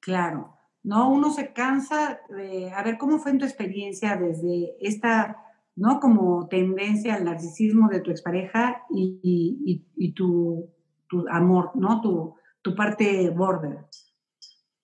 [0.01, 0.59] claro.
[0.83, 2.73] No, uno se cansa de...
[2.73, 5.45] A ver, ¿cómo fue en tu experiencia desde esta
[5.77, 6.01] ¿no?
[6.01, 10.71] Como tendencia al narcisismo de tu expareja y, y, tu,
[11.09, 12.01] tu, amor, ¿no?
[12.01, 13.85] Tu, tu parte border.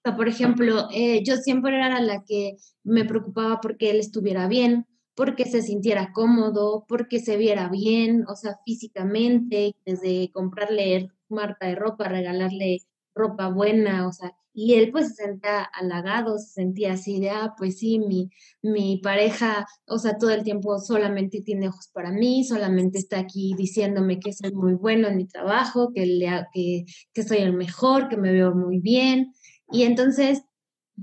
[0.03, 5.45] Por ejemplo, eh, yo siempre era la que me preocupaba porque él estuviera bien, porque
[5.45, 12.09] se sintiera cómodo, porque se viera bien, o sea, físicamente, desde comprarle marca de ropa,
[12.09, 12.79] regalarle
[13.15, 17.55] ropa buena, o sea, y él pues se sentía halagado, se sentía así de, ah,
[17.57, 18.31] pues sí, mi,
[18.63, 23.55] mi pareja, o sea, todo el tiempo solamente tiene ojos para mí, solamente está aquí
[23.57, 28.09] diciéndome que soy muy bueno en mi trabajo, que, le, que, que soy el mejor,
[28.09, 29.33] que me veo muy bien.
[29.73, 30.43] Y entonces,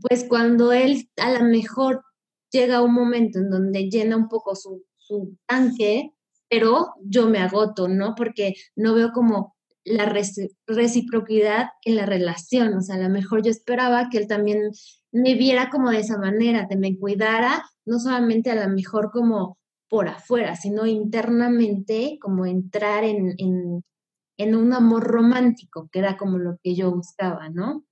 [0.01, 2.03] pues cuando él a lo mejor
[2.51, 6.13] llega un momento en donde llena un poco su, su tanque,
[6.49, 8.15] pero yo me agoto, ¿no?
[8.15, 9.56] Porque no veo como
[9.87, 12.73] la reciprocidad en la relación.
[12.75, 14.71] O sea, a lo mejor yo esperaba que él también
[15.11, 19.57] me viera como de esa manera, que me cuidara, no solamente a lo mejor como
[19.89, 26.57] por afuera, sino internamente, como entrar en, en, un amor romántico, que era como lo
[26.61, 27.85] que yo buscaba, ¿no?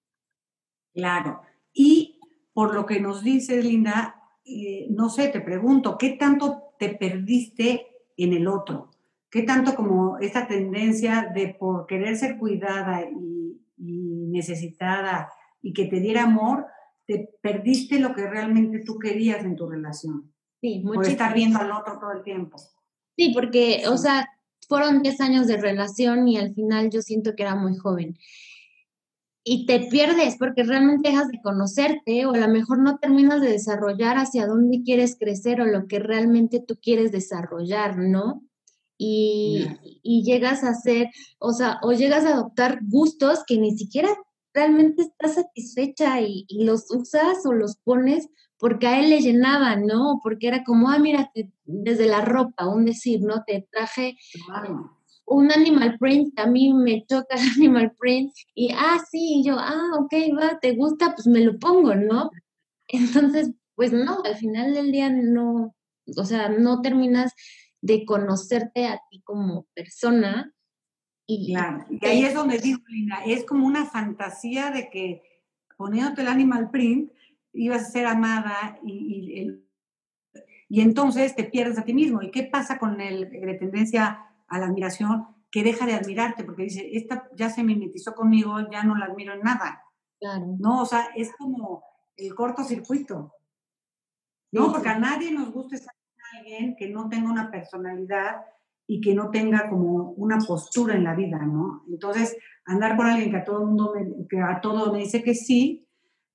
[0.93, 1.41] Claro.
[1.73, 2.19] Y
[2.53, 7.88] por lo que nos dices, Linda, eh, no sé, te pregunto, ¿qué tanto te perdiste
[8.17, 8.91] en el otro?
[9.36, 15.30] ¿Qué tanto como esta tendencia de por querer ser cuidada y, necesitada
[15.62, 16.67] y que te diera amor,
[17.06, 20.34] te perdiste lo que realmente tú querías en tu relación?
[20.62, 21.02] Sí, mucho.
[21.02, 22.58] Por estar viendo al otro todo el tiempo.
[23.17, 24.26] Sí, porque, o sea,
[24.69, 28.17] fueron 10 años de relación y al final yo siento que era muy joven.
[29.43, 33.52] Y te pierdes porque realmente dejas de conocerte o a lo mejor no terminas de
[33.52, 38.41] desarrollar hacia dónde quieres crecer o lo que realmente tú quieres desarrollar, ¿no?
[38.97, 39.67] Y,
[40.23, 44.10] llegas a hacer, o sea, o llegas a adoptar gustos que ni siquiera
[44.53, 50.21] realmente estás satisfecha y, los usas o los pones porque a él le llenaban, ¿no?
[50.23, 51.31] Porque era como, ah, mira,
[51.65, 53.43] desde la ropa, un decir, ¿no?
[53.45, 54.17] Te traje
[55.25, 59.91] un animal print, a mí me choca el animal print y, ah, sí, yo, ah,
[59.99, 62.29] ok, va, te gusta, pues me lo pongo, ¿no?
[62.88, 65.75] Entonces, pues no, al final del día no,
[66.15, 67.34] o sea, no terminas
[67.86, 70.52] de conocerte a ti como persona.
[71.28, 75.21] Y, claro, y ahí es donde digo, Linda, es como una fantasía de que
[75.78, 77.12] poniéndote el animal print
[77.54, 79.62] ibas a ser amada y,
[80.67, 82.24] y, entonces te pierdes a ti mismo.
[82.24, 85.28] ¿Y qué pasa con el de tendencia a la admiración?
[85.52, 89.34] Que deja de admirarte porque dice, esta ya se mimetizó conmigo, ya no la admiro
[89.34, 89.84] en nada.
[90.19, 90.56] Claro.
[90.60, 91.84] No, o sea, es como
[92.17, 93.32] el cortocircuito.
[94.52, 95.94] No, porque a nadie nos gusta estar
[96.45, 98.41] alguien que no tenga una personalidad
[98.88, 101.84] y que no tenga como una postura en la vida, ¿no?
[101.89, 105.34] Entonces, andar con alguien que a todo mundo me, que a todo me dice que
[105.34, 105.88] sí,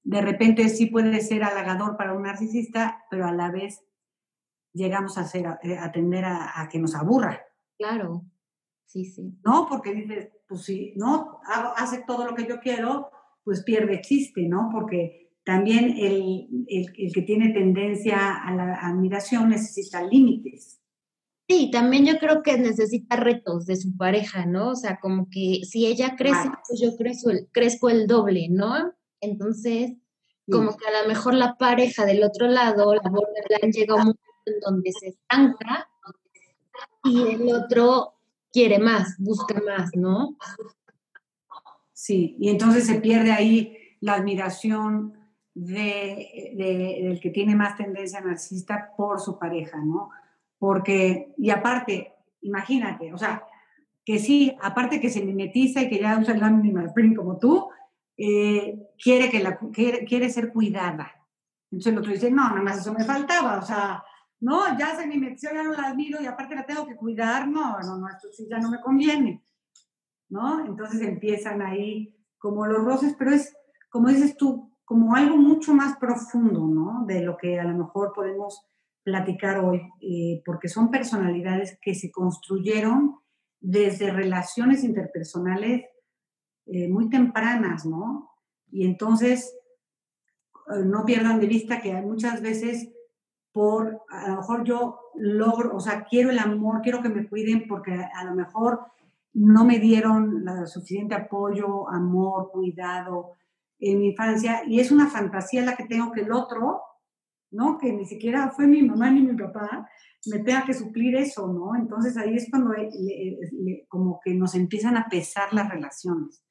[0.03, 3.85] de repente sí puede ser halagador para un narcisista, pero a la vez
[4.73, 7.41] llegamos a ser eh, a, tender a, que nos aburra.
[7.79, 8.25] Claro,
[8.87, 9.39] sí, sí.
[9.45, 9.67] ¿No?
[9.69, 11.41] Porque dices, pues si no
[11.77, 13.11] hace todo lo que yo quiero,
[13.45, 14.71] pues pierde chiste, ¿no?
[14.73, 16.47] Porque también el,
[17.13, 20.81] que tiene tendencia a la admiración necesita límites.
[21.49, 24.69] Sí, también yo creo que necesita retos de su pareja, ¿no?
[24.69, 28.93] O sea, como que si ella crece, pues yo crezco el, crezco el doble, ¿no?
[29.21, 29.95] Entonces,
[30.49, 34.03] como que a lo mejor la pareja del otro lado, la borderline, llega a un
[34.03, 35.91] momento en donde se estanca
[37.03, 38.15] y el otro
[38.53, 40.37] quiere más, busca más, ¿no?
[41.93, 45.20] Sí, y entonces se pierde ahí la admiración
[45.61, 50.11] de, del que tiene más tendencia narcisista por su pareja, ¿no?
[50.59, 53.45] Porque, y aparte, imagínate, o sea,
[54.05, 57.69] que sí, aparte que se mimetiza y que ya usa el animal print como tú,
[58.17, 61.13] eh, quiere, que la, quiere, quiere, ser cuidada.
[61.71, 64.03] Entonces el otro dice, no, nada más eso me faltaba, o sea,
[64.41, 67.79] no, ya se mimetizó, ya no la admiro y aparte la tengo que cuidar, no,
[67.81, 69.45] no, no, esto sí ya no me conviene,
[70.31, 70.65] ¿no?
[70.65, 73.55] Entonces empiezan ahí como los roces, pero es,
[73.91, 77.05] como dices tú, como algo mucho más profundo, ¿no?
[77.07, 78.67] De lo que a lo mejor podemos
[79.05, 83.15] platicar hoy, eh, porque son personalidades que se construyeron
[83.61, 85.85] desde relaciones interpersonales
[86.67, 88.33] eh, muy tempranas, ¿no?
[88.73, 89.55] Y entonces,
[90.75, 92.91] eh, no pierdan de vista que muchas veces
[93.53, 97.69] por, a lo mejor yo logro, o sea, quiero el amor, quiero que me cuiden
[97.69, 98.87] porque a lo mejor
[99.35, 103.37] no me dieron la suficiente apoyo, amor, cuidado
[103.81, 106.83] en mi infancia y es una fantasía la que tengo que el otro,
[107.51, 107.79] ¿no?
[107.79, 109.89] Que ni siquiera fue mi mamá ni mi papá,
[110.27, 111.75] me tenga que suplir eso, ¿no?
[111.75, 112.75] Entonces ahí es cuando
[113.89, 116.45] como que nos empiezan a pesar las relaciones.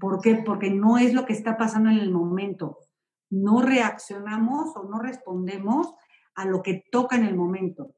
[0.00, 0.42] ¿Por qué?
[0.44, 2.78] Porque no es lo que está pasando en el momento.
[3.30, 5.94] No reaccionamos o no respondemos
[6.34, 7.94] a lo que toca en el momento,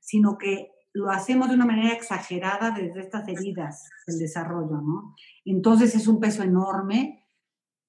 [0.00, 5.14] sino que lo hacemos de una manera exagerada desde estas heridas del desarrollo, ¿no?
[5.44, 7.23] Entonces es un peso enorme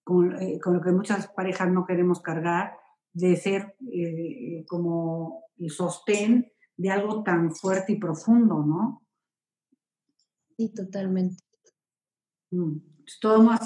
[0.05, 2.77] con, eh, lo que muchas parejas no queremos cargar,
[3.11, 9.01] de ser eh, como el sostén de algo tan fuerte y profundo, ¿no?
[10.55, 11.43] Sí, totalmente.
[12.51, 12.77] Mm.
[13.19, 13.61] Todo más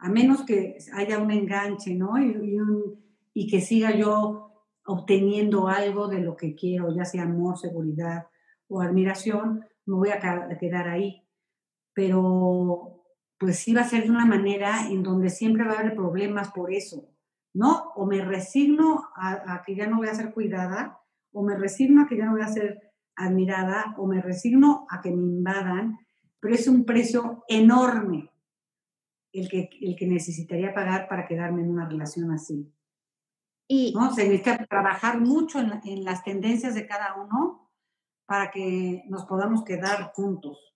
[0.00, 2.20] a menos que haya un enganche, ¿no?
[2.22, 2.58] Y,
[3.34, 8.26] y, que siga yo obteniendo algo de lo que quiero, ya sea amor, seguridad
[8.68, 10.20] o admiración, me voy a
[10.58, 11.26] quedar ahí.
[11.94, 12.97] Pero
[13.38, 16.50] pues sí va a ser de una manera en donde siempre va a haber problemas
[16.50, 17.08] por eso,
[17.54, 17.92] ¿no?
[17.94, 21.00] O me resigno a, a que ya no voy a ser cuidada,
[21.32, 25.00] o me resigno a que ya no voy a ser admirada, o me resigno a
[25.00, 25.98] que me invadan,
[26.40, 28.30] pero es un precio enorme
[29.32, 32.72] el que, el que necesitaría pagar para quedarme en una relación así.
[33.68, 34.12] Y, ¿no?
[34.14, 37.70] Se necesita trabajar mucho en, en las tendencias de cada uno
[38.26, 40.67] para que nos podamos quedar juntos.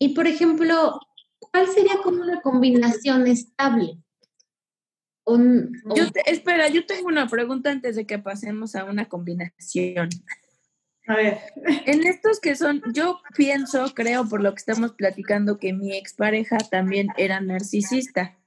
[0.00, 0.98] Y por ejemplo,
[1.38, 3.98] ¿cuál sería como una combinación estable?
[5.26, 10.08] Yo espera, yo tengo una pregunta antes de que pasemos a una combinación.
[11.06, 11.38] A ver.
[11.86, 16.58] En estos que son, yo pienso, creo por lo que estamos platicando, que mi expareja
[16.58, 18.38] también era narcisista.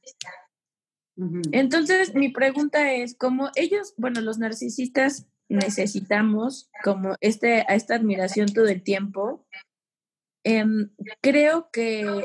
[1.52, 8.52] Entonces, mi pregunta es, como ellos, bueno, los narcisistas necesitamos como este, a esta admiración
[8.52, 9.46] todo el tiempo,
[10.44, 10.90] em,
[11.22, 12.24] creo que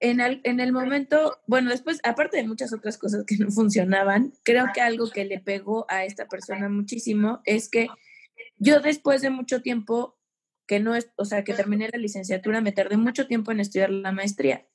[0.00, 4.32] en el, en el momento, bueno, después, aparte de muchas otras cosas que no funcionaban,
[4.42, 7.88] creo que algo que le pegó a esta persona muchísimo es que
[8.56, 10.18] yo después de mucho tiempo,
[10.66, 13.90] que no es, o sea, que terminé la licenciatura, me tardé mucho tiempo en estudiar
[13.90, 14.66] la maestría.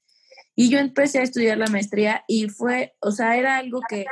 [0.55, 4.05] Y yo empecé a estudiar la maestría y fue, o sea, era algo que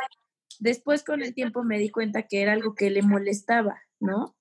[0.59, 4.35] después con el tiempo me di cuenta que era algo que le molestaba, ¿no?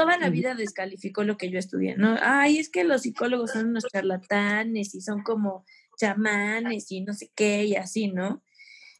[0.00, 2.16] Toda la vida descalificó lo que yo estudié, ¿no?
[2.20, 5.64] Ay, es que los psicólogos son unos charlatanes y son como
[5.98, 8.42] chamanes y no sé qué y así, ¿no?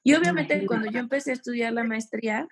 [0.03, 2.49] Y obviamente cuando yo empecé a estudiar la maestría,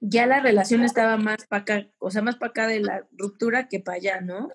[0.00, 3.68] ya la relación estaba más para acá, o sea, más para acá de la ruptura
[3.68, 4.48] que para allá, ¿no?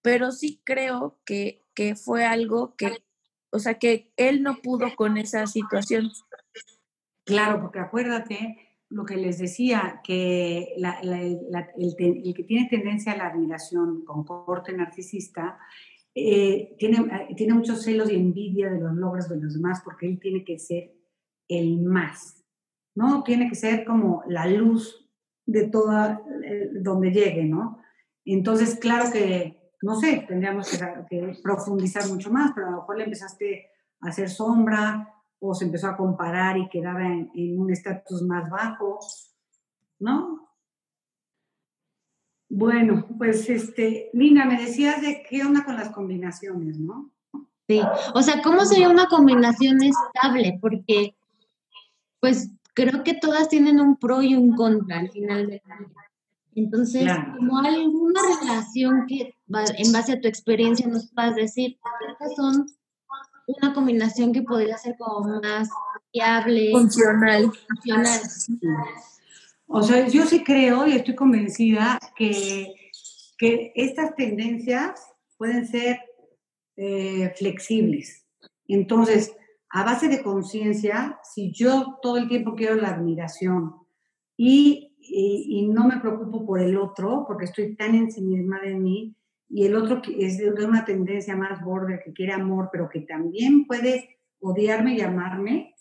[0.00, 3.02] Pero sí creo que, que fue algo que,
[3.50, 6.10] o sea, que él no pudo con esa situación.
[7.24, 14.04] Claro, porque acuérdate lo que les decía, que el, que tiene tendencia a la admiración
[14.04, 15.58] con corte narcisista
[16.14, 20.06] eh, tiene, eh, tiene muchos celos y envidia de los logros de los demás porque
[20.06, 20.92] él tiene que ser
[21.48, 22.44] el más,
[22.94, 23.22] ¿no?
[23.22, 25.08] Tiene que ser como la luz
[25.46, 27.78] de toda, eh, donde llegue, ¿no?
[28.24, 30.68] Entonces, claro que, no sé, tendríamos
[31.08, 33.66] que, profundizar mucho más, pero a lo mejor le empezaste
[34.00, 38.50] a hacer sombra o se empezó a comparar y quedaba en, en un estatus más
[38.50, 38.98] bajo,
[39.98, 40.48] ¿no?
[42.48, 47.10] Bueno, pues este, Lina, me decías de qué onda con las combinaciones, ¿no?
[47.68, 47.82] Sí,
[48.14, 50.58] o sea, ¿cómo sería una combinación estable?
[50.58, 51.14] Porque,
[52.18, 55.76] pues, creo que todas tienen un pro y un contra al final del día.
[56.54, 57.06] Entonces,
[57.36, 61.78] como alguna relación que en base a tu experiencia nos puedas decir,
[62.10, 62.66] estas son
[63.48, 65.68] una combinación que podría ser como más
[66.12, 67.50] fiable, funcional.
[67.68, 68.20] funcional.
[69.66, 72.74] O sea, yo sí creo y estoy convencida que
[73.38, 75.00] que estas tendencias
[75.38, 76.00] pueden ser
[76.76, 78.26] eh, flexibles.
[78.66, 79.34] Entonces,
[79.70, 83.74] a base de conciencia, si yo todo el tiempo quiero la admiración
[84.36, 89.16] y, y, no me preocupo por el otro, porque estoy tan ensimismada de mí,
[89.48, 93.66] y el otro es de una tendencia más border, que quiere amor, pero que también
[93.66, 95.74] puede odiarme y amarme,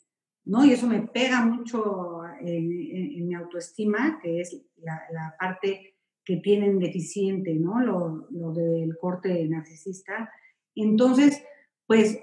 [0.46, 0.64] ¿no?
[0.64, 6.80] Y eso me pega mucho en, mi autoestima, que es la, la, parte que tienen
[6.80, 7.82] deficiente, ¿no?
[7.82, 10.32] Lo, lo del corte narcisista.
[10.74, 11.44] Entonces,
[11.86, 12.20] pues,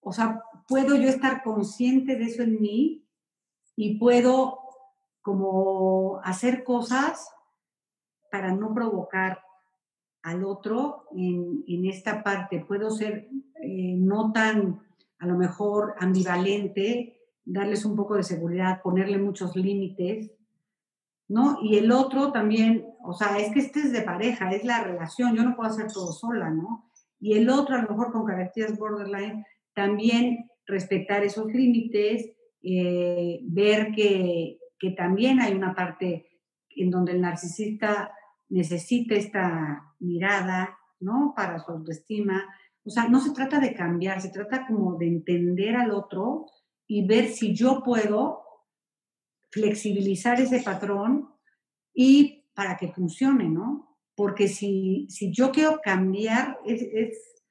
[0.00, 3.06] o sea, puedo yo estar consciente de eso en mí
[3.76, 4.58] y puedo
[5.22, 7.30] como hacer cosas
[8.30, 9.40] para no provocar
[10.28, 12.64] al otro en, en esta parte.
[12.66, 13.28] Puedo ser
[13.62, 14.80] eh, no tan,
[15.18, 20.30] a lo mejor, ambivalente, darles un poco de seguridad, ponerle muchos límites,
[21.28, 21.58] ¿no?
[21.62, 25.34] Y el otro también, o sea, es que este es de pareja, es la relación,
[25.34, 26.90] yo no puedo hacer todo sola, ¿no?
[27.20, 32.30] Y el otro, a lo mejor con características borderline, también respetar esos límites,
[32.62, 36.26] eh, ver que, que también hay una parte
[36.70, 38.12] en donde el narcisista
[38.48, 41.32] necesita esta mirada, ¿no?
[41.36, 42.44] Para su autoestima.
[42.84, 46.46] O sea, no se trata de cambiar, se trata como de entender al otro
[46.86, 48.42] y ver si yo puedo
[49.50, 51.28] flexibilizar ese patrón
[51.94, 53.96] y para que funcione, ¿no?
[54.14, 57.42] Porque si, si yo quiero cambiar, es, es,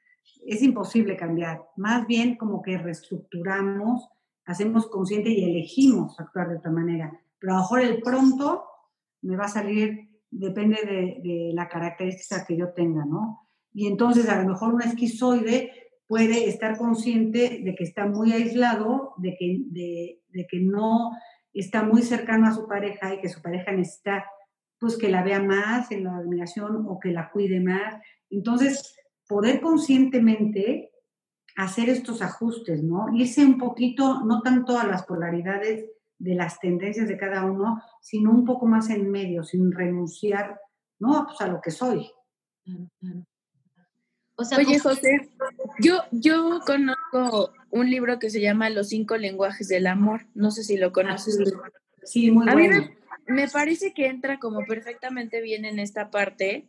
[0.46, 1.64] es imposible cambiar.
[1.78, 4.10] Más bien como que reestructuramos,
[4.46, 7.20] hacemos consciente y elegimos actuar de otra manera.
[7.40, 8.66] Pero a lo mejor el pronto
[9.22, 13.48] me va a salir, depende de, la característica que yo tenga, ¿no?
[13.74, 15.72] Y entonces a lo mejor un esquizoide
[16.08, 21.12] puede estar consciente de que está muy aislado, de que, de que no
[21.54, 24.26] está muy cercano a su pareja y que su pareja necesita
[24.80, 27.96] pues que la vea más en la admiración o que la cuide más.
[28.30, 28.96] Entonces,
[29.28, 30.92] poder conscientemente
[31.56, 33.08] hacer estos ajustes, ¿no?
[33.16, 35.90] Irse un poquito, no tanto a las polaridades
[36.20, 40.60] de las tendencias de cada uno, sino un poco más en medio, sin renunciar,
[41.00, 41.26] ¿no?
[41.26, 42.12] Pues a lo que soy.
[44.38, 45.30] Oye, pues José,
[45.80, 50.28] yo, yo conozco un libro que se llama Los cinco lenguajes del amor.
[50.36, 51.40] No sé si lo conoces.
[52.04, 52.78] Sí, muy bueno.
[52.78, 52.90] A mí
[53.28, 56.68] me, parece que entra como perfectamente bien en esta parte,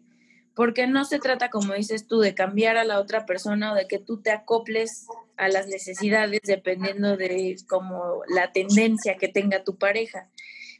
[0.58, 3.86] porque no se trata, como dices tú, de cambiar a la otra persona o de
[3.86, 5.06] que tú te acoples
[5.36, 10.28] a las necesidades dependiendo de como la tendencia que tenga tu pareja.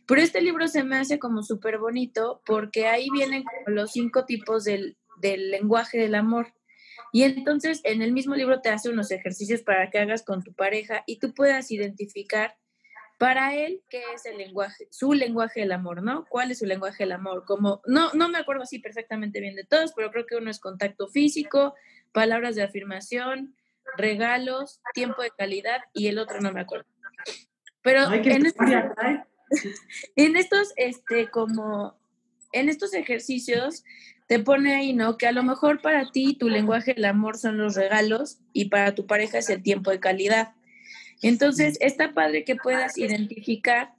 [0.05, 4.65] Pero este libro se me hace como súper bonito porque ahí vienen los cinco tipos
[4.65, 6.55] del, del lenguaje del amor.
[7.13, 10.55] Y entonces en el mismo libro te hace unos ejercicios para que hagas con tu
[10.55, 12.57] pareja y tú puedas identificar
[13.19, 16.25] para él qué es el lenguaje, su lenguaje del amor, ¿no?
[16.29, 17.45] ¿Cuál es su lenguaje del amor?
[17.45, 20.61] Como, no, no me acuerdo así perfectamente bien de todos, pero creo que uno es
[20.61, 21.75] contacto físico,
[22.13, 23.57] palabras de afirmación,
[23.97, 26.87] regalos, tiempo de calidad y el otro no me acuerdo.
[27.83, 28.67] Pero en estos,
[30.17, 31.99] en estos, este, como,
[32.53, 33.85] en estos ejercicios
[34.29, 35.17] te pone ahí, ¿no?
[35.17, 38.95] Que a lo mejor para ti tu lenguaje del amor son los regalos y para
[38.95, 40.53] tu pareja es el tiempo de calidad.
[41.23, 43.95] Entonces, está padre que puedas identificar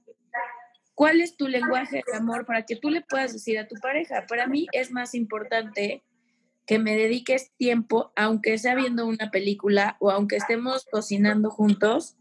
[0.96, 4.26] cuál es tu lenguaje del amor para que tú le puedas decir a tu pareja.
[4.28, 6.04] Para mí es más importante
[6.66, 12.16] que me dediques tiempo, aunque sea viendo una película o aunque estemos cocinando juntos,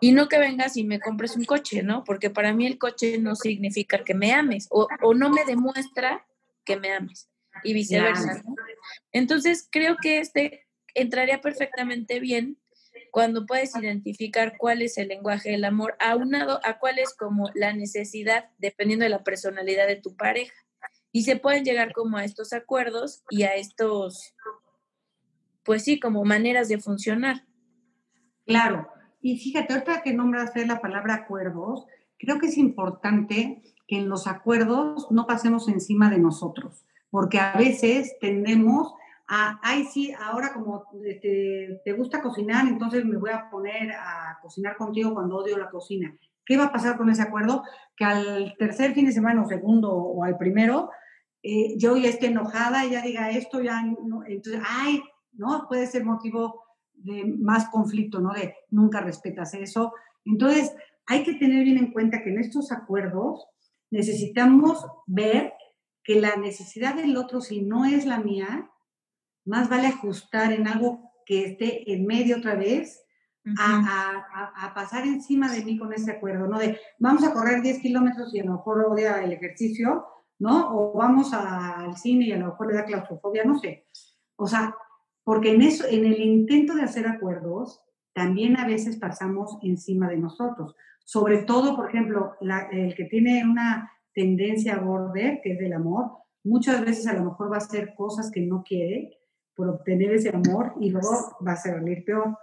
[0.00, 2.04] y no que vengas y me compres un coche, ¿no?
[2.04, 6.26] Porque para mí el coche no significa que me ames o, o no me demuestra
[6.64, 7.30] que me ames
[7.62, 8.42] y viceversa.
[9.12, 12.58] Entonces, creo que este entraría perfectamente bien
[13.14, 17.72] cuando puedes identificar cuál es el lenguaje del amor, aunado a cuál es como la
[17.72, 20.52] necesidad, dependiendo de la personalidad de tu pareja.
[21.12, 24.34] Y se pueden llegar como a estos acuerdos y a estos,
[25.62, 27.46] pues sí, como maneras de funcionar.
[28.46, 28.88] Claro.
[29.22, 31.86] Y fíjate, ahorita que nombras la palabra acuerdos,
[32.18, 36.84] creo que es importante que en los acuerdos no pasemos encima de nosotros
[37.14, 38.92] porque a veces tendemos
[39.26, 44.38] a, ay, sí, ahora como este, te gusta cocinar, entonces me voy a poner a
[44.42, 46.14] cocinar contigo cuando odio la cocina.
[46.44, 47.62] ¿Qué va a pasar con ese acuerdo?
[47.96, 50.90] Que al tercer fin de semana o segundo o al primero,
[51.42, 55.02] eh, yo ya esté enojada ya diga esto, ya no, entonces, ay,
[55.32, 55.66] ¿no?
[55.68, 56.62] Puede ser motivo
[56.92, 58.32] de más conflicto, ¿no?
[58.32, 59.92] De nunca respetas eso.
[60.24, 60.74] Entonces,
[61.06, 63.46] hay que tener bien en cuenta que en estos acuerdos
[63.90, 65.52] necesitamos ver
[66.02, 68.70] que la necesidad del otro, si no es la mía,
[69.44, 73.04] más vale ajustar en algo que esté en medio otra vez
[73.58, 76.58] a, pasar encima de mí con ese acuerdo, ¿no?
[76.58, 80.06] De vamos a correr 10 kilómetros y a lo mejor odia el ejercicio,
[80.38, 80.74] ¿no?
[80.74, 83.86] O vamos al cine y a lo mejor le da claustrofobia, no sé.
[84.36, 84.74] O sea,
[85.22, 87.82] porque en eso, en el intento de hacer acuerdos,
[88.14, 90.74] también a veces pasamos encima de nosotros.
[91.04, 96.12] Sobre todo, por ejemplo, el que tiene una tendencia a border, que es del amor,
[96.44, 99.18] muchas veces a lo mejor va a hacer cosas que no quiere
[99.54, 102.36] por obtener ese amor y luego va a salir peor.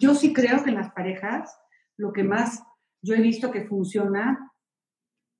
[0.00, 1.56] Yo sí creo que en las parejas
[1.96, 2.62] lo que más
[3.02, 4.52] yo he visto que funciona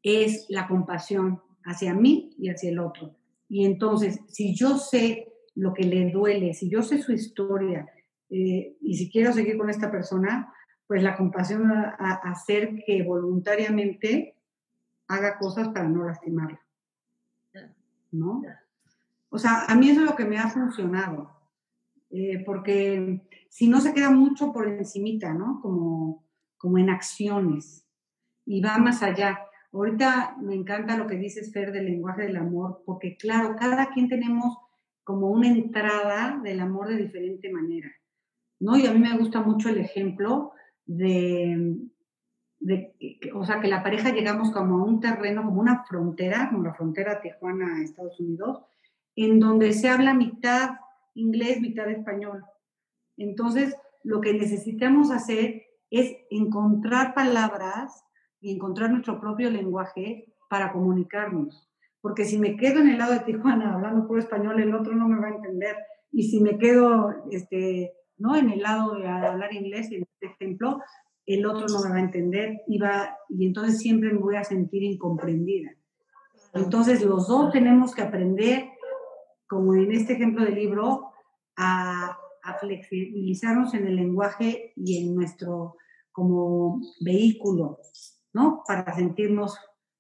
[0.03, 3.16] es la compasión hacia mí y hacia el otro.
[3.48, 7.86] Y entonces, si yo sé lo que le duele, si yo sé su historia
[8.30, 10.53] eh, y si quiero seguir con esta persona,
[10.86, 14.36] pues la compasión a, a hacer que voluntariamente
[15.09, 16.61] haga cosas para no lastimarla.
[18.11, 18.42] ¿No?
[19.34, 21.30] O sea, a mí eso es lo que me ha funcionado.
[22.10, 25.58] Eh, porque si no se queda mucho por encimita, ¿no?
[25.62, 26.26] Como,
[26.58, 27.86] como en acciones
[28.44, 29.40] y va más allá.
[29.72, 34.10] Ahorita me encanta lo que dices, Fer, del lenguaje del amor, porque claro, cada quien
[34.10, 34.58] tenemos
[35.02, 37.90] como una entrada del amor de diferente manera,
[38.60, 38.76] ¿no?
[38.76, 40.52] Y a mí me gusta mucho el ejemplo
[40.84, 41.78] de,
[42.60, 42.94] de
[43.34, 46.74] o sea, que la pareja llegamos como a un terreno, como una frontera, como la
[46.74, 48.62] frontera Tijuana-Estados Unidos,
[49.16, 50.70] en donde se habla mitad
[51.14, 52.44] inglés, mitad español.
[53.16, 58.04] Entonces, lo que necesitamos hacer es encontrar palabras
[58.40, 61.68] y encontrar nuestro propio lenguaje para comunicarnos.
[62.00, 65.08] Porque si me quedo en el lado de Tijuana hablando puro español, el otro no
[65.08, 65.76] me va a entender.
[66.10, 68.36] Y si me quedo este, ¿no?
[68.36, 70.80] en el lado de hablar inglés, en este ejemplo,
[71.26, 74.44] el otro no me va a entender y, va, y entonces siempre me voy a
[74.44, 75.70] sentir incomprendida.
[76.52, 78.71] Entonces los dos tenemos que aprender
[79.53, 81.12] como en este ejemplo del libro,
[81.59, 82.18] a,
[82.59, 85.76] flexibilizarnos en el lenguaje y en nuestro
[86.11, 87.78] como vehículo,
[88.32, 88.62] ¿no?
[88.66, 89.57] Para sentirnos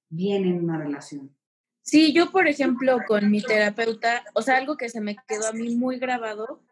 [0.08, 1.36] bien en una relación.
[1.82, 5.52] Sí, yo por ejemplo con mi terapeuta, o sea, algo que se me quedó a
[5.52, 6.62] mí muy grabado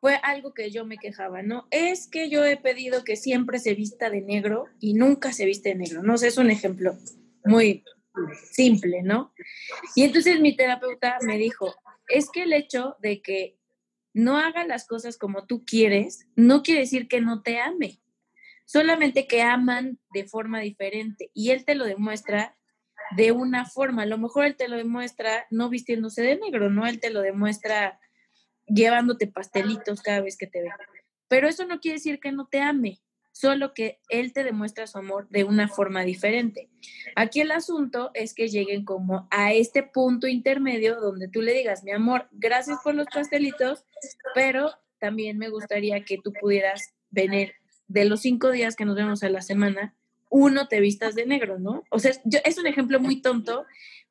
[0.00, 1.66] fue algo que yo me quejaba, ¿no?
[1.70, 5.70] Es que yo he pedido que siempre se vista de negro y nunca se viste
[5.70, 6.96] de negro, no sé, es un ejemplo
[7.44, 7.84] muy
[8.50, 9.34] simple, ¿no?
[9.94, 11.74] Y entonces mi terapeuta me dijo,
[12.08, 13.58] es que el hecho de que
[14.14, 18.00] no haga las cosas como tú quieres, no quiere decir que no te ame,
[18.64, 22.56] solamente que aman de forma diferente y él te lo demuestra
[23.16, 26.86] de una forma, a lo mejor él te lo demuestra no vistiéndose de negro, no,
[26.86, 27.98] él te lo demuestra
[28.66, 30.70] llevándote pastelitos cada vez que te ve.
[31.28, 33.00] Pero eso no quiere decir que no te ame,
[33.38, 36.68] solo que él te demuestra su amor de una forma diferente.
[37.14, 41.84] Aquí el asunto es que lleguen como a este punto intermedio donde tú le digas,
[41.84, 43.84] mi amor, gracias por los pastelitos,
[44.34, 47.52] pero también me gustaría que tú pudieras venir
[47.86, 49.94] de los cinco días que nos vemos a la semana,
[50.30, 51.84] uno te vistas de negro, ¿no?
[51.92, 53.66] O sea, yo, es un ejemplo muy tonto,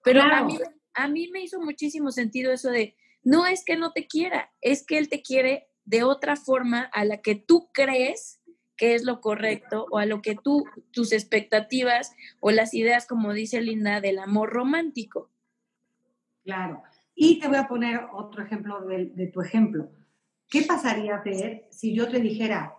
[0.06, 0.58] pero a, mí,
[0.94, 4.86] a mí me hizo muchísimo sentido eso de, no es que no te quiera, es
[4.86, 8.37] que él te quiere de otra forma a la que tú crees
[8.78, 13.34] qué es lo correcto o a lo que tú, tus expectativas o las ideas, como
[13.34, 15.30] dice Linda, del amor romántico.
[16.44, 16.84] Claro.
[17.14, 19.90] Y te voy a poner otro ejemplo de, tu ejemplo.
[20.50, 22.76] ¿Qué pasaría, Fer, si yo te dijera,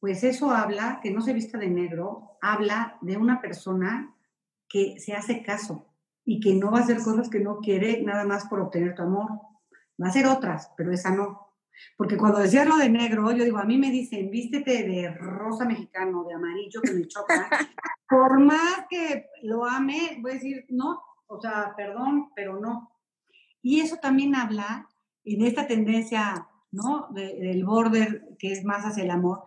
[0.00, 4.14] pues eso habla, que no se vista de negro, habla de una persona
[4.68, 5.86] que se hace caso
[6.24, 9.02] y que no va a hacer cosas que no quiere nada más por obtener tu
[9.02, 9.30] amor.
[10.00, 11.47] Va a hacer otras, pero esa no.
[11.96, 15.64] Porque cuando decías lo de negro, yo digo, a mí me dicen, vístete de rosa
[15.64, 17.48] mexicano, de amarillo, que me choca.
[18.08, 22.90] Por más que lo ame, voy a decir, no, o sea, perdón, pero no.
[23.62, 24.88] Y eso también habla
[25.24, 27.08] en esta tendencia, ¿no?
[27.10, 29.44] del border, que es más hacia el amor,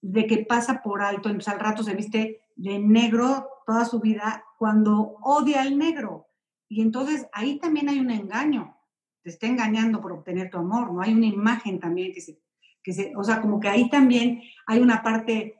[0.00, 4.44] de que pasa por alto, entonces al rato se viste de negro toda su vida
[4.58, 6.26] cuando odia al negro.
[6.68, 8.76] Y entonces ahí también hay un engaño
[9.22, 11.00] te está engañando por obtener tu amor, ¿no?
[11.00, 12.38] Hay una imagen también que se,
[12.82, 15.56] que se, o sea, como que ahí también hay una parte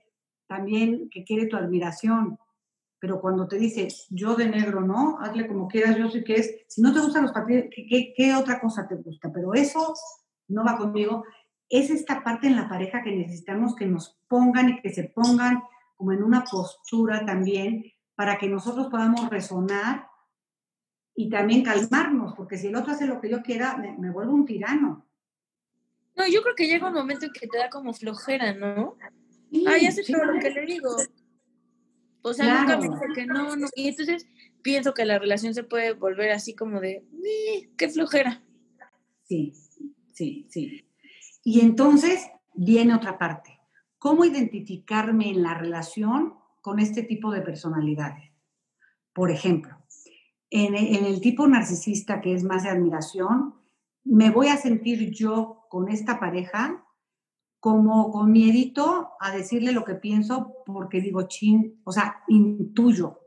[0.47, 2.39] también que quiere tu admiración,
[2.99, 5.19] pero cuando te dice, yo de negro, ¿no?
[5.21, 8.35] Hazle como quieras, yo sé que es, si no te gustan los papeles, ¿qué, qué
[8.35, 9.33] otra cosa te gusta?
[9.33, 9.95] Pero eso
[10.49, 11.25] no va conmigo.
[11.69, 15.63] Es esta parte en la pareja que necesitamos que nos pongan y que se pongan
[15.97, 20.07] como en una postura también para que nosotros podamos resonar
[21.15, 24.33] y también calmarnos, porque si el otro hace lo que yo quiera, me, me vuelvo
[24.33, 25.07] un tirano.
[26.17, 28.97] No, yo creo que llega un momento en que te da como flojera, ¿no?
[29.51, 30.97] Sí, Ay, hace todo lo que le digo.
[32.23, 33.69] O sea, nunca me dice que no, no.
[33.75, 34.27] Y entonces
[34.63, 37.05] pienso que la relación se puede volver así como de,
[37.77, 38.43] qué flojera.
[39.25, 39.53] Sí,
[40.13, 40.85] sí, sí.
[41.43, 43.59] Y entonces viene otra parte.
[43.99, 48.31] ¿Cómo identificarme en la relación con este tipo de personalidades?
[49.13, 49.82] Por ejemplo,
[50.53, 53.55] en, el tipo narcisista que es más de admiración,
[54.05, 56.85] me voy a sentir yo con esta pareja
[57.59, 63.21] como con miedito a decirle lo que pienso porque digo, chin, o sea, intuyo,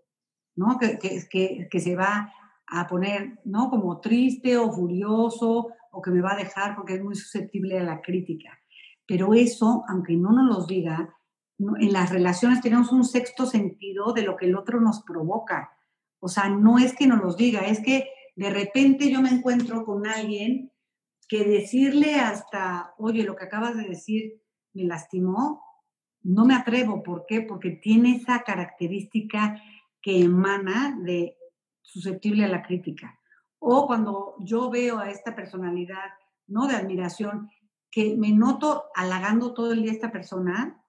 [0.55, 0.78] ¿no?
[0.78, 2.32] Que, que, que, se va
[2.67, 3.69] a poner, ¿no?
[3.69, 7.84] Como triste o furioso o que me va a dejar porque es muy susceptible a
[7.84, 8.51] la crítica.
[9.07, 11.15] Pero eso, aunque no nos lo diga,
[11.57, 15.74] en las relaciones tenemos un sexto sentido de lo que el otro nos provoca.
[16.20, 19.86] O sea, no es que nos lo diga, es que de repente yo me encuentro
[19.86, 20.72] con alguien
[21.28, 24.41] que decirle hasta, oye, lo que acabas de decir
[24.74, 25.63] me lastimó,
[26.22, 27.03] no me atrevo.
[27.03, 27.41] ¿Por qué?
[27.41, 29.61] Porque tiene esa característica
[30.01, 31.38] que emana de
[31.82, 33.20] susceptible a la crítica.
[33.59, 36.11] O cuando yo veo a esta personalidad,
[36.47, 36.68] ¿no?
[36.68, 37.49] De admiración,
[37.89, 40.84] que me noto halagando todo el día a esta persona,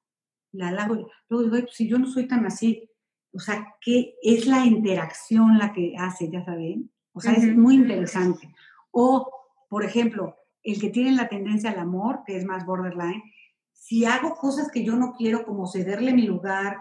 [0.52, 2.90] la halago, luego digo, si yo no soy tan así,
[3.36, 6.90] o sea, ¿qué es la interacción la que hace, ya saben?
[7.12, 8.52] O sea, es muy interesante.
[8.90, 9.30] O
[9.68, 13.22] por ejemplo, el que tiene la tendencia al amor, que es más borderline,
[13.72, 16.78] si hago cosas que yo no quiero, como cederle mi lugar,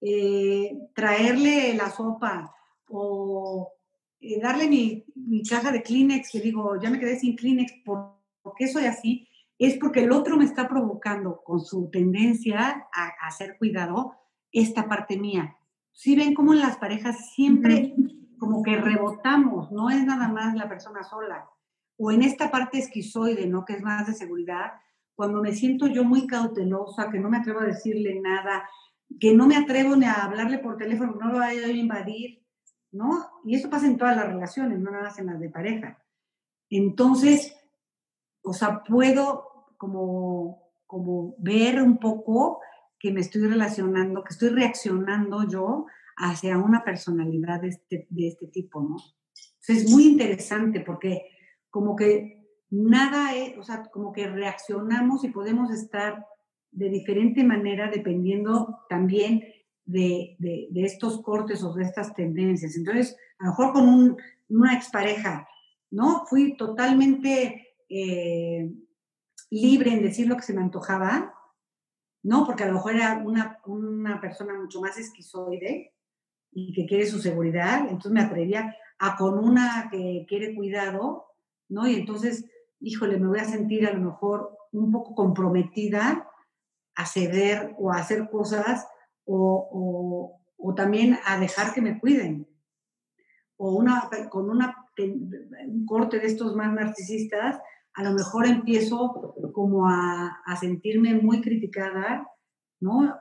[0.00, 2.54] eh, traerle la sopa
[2.88, 3.72] o
[4.20, 5.04] eh, darle mi,
[5.48, 8.16] caja de Kleenex, que digo, ya me quedé sin Kleenex, ¿por,
[8.56, 9.28] qué soy así?
[9.58, 14.14] Es porque el otro me está provocando con su tendencia a, hacer cuidado
[14.50, 15.57] esta parte mía.
[15.98, 17.92] Si ven cómo en las parejas siempre
[18.38, 21.50] como que rebotamos, no es nada más la persona sola
[21.96, 23.64] o en esta parte esquizoide, ¿no?
[23.64, 24.74] Que es más de seguridad,
[25.16, 28.70] cuando me siento yo muy cautelosa, que no me atrevo a decirle nada,
[29.18, 32.46] que no me atrevo ni a hablarle por teléfono, no lo vaya a invadir,
[32.92, 33.28] ¿no?
[33.44, 36.00] Y eso pasa en todas las relaciones, no nada más en las de pareja.
[36.70, 37.56] Entonces,
[38.42, 42.60] o sea, puedo como, como ver un poco
[42.98, 45.86] que me estoy relacionando, que estoy reaccionando yo
[46.16, 48.96] hacia una personalidad de este, de este tipo, ¿no?
[49.60, 51.22] Entonces, es muy interesante porque
[51.70, 52.38] como que
[52.70, 56.26] nada es, o sea, como que reaccionamos y podemos estar
[56.70, 59.42] de diferente manera dependiendo también
[59.84, 62.76] de, de, estos cortes o de estas tendencias.
[62.76, 64.16] Entonces, a lo mejor con un,
[64.48, 65.48] una expareja,
[65.90, 66.26] ¿no?
[66.26, 68.70] Fui totalmente eh,
[69.50, 71.34] libre en decir lo que se me antojaba,
[72.22, 72.44] ¿no?
[72.44, 75.94] Porque a lo mejor era una, una persona mucho más esquizoide
[76.50, 81.26] y que quiere su seguridad, entonces me atrevía a con una que quiere cuidado,
[81.68, 81.86] ¿no?
[81.86, 82.46] Y entonces,
[82.80, 86.28] híjole, me voy a sentir a lo mejor un poco comprometida
[86.94, 88.86] a ceder o a hacer cosas
[89.24, 90.34] o,
[90.76, 92.48] también a dejar que me cuiden.
[93.56, 97.60] O una, con una, un corte de estos más narcisistas,
[97.94, 102.28] a lo mejor empiezo como a, sentirme muy criticada,
[102.80, 103.16] ¿no?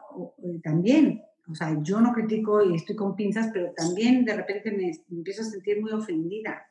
[0.64, 4.92] también, o sea, yo no critico y estoy con pinzas, pero también de repente me
[5.10, 6.62] empiezo a sentir muy ofendida.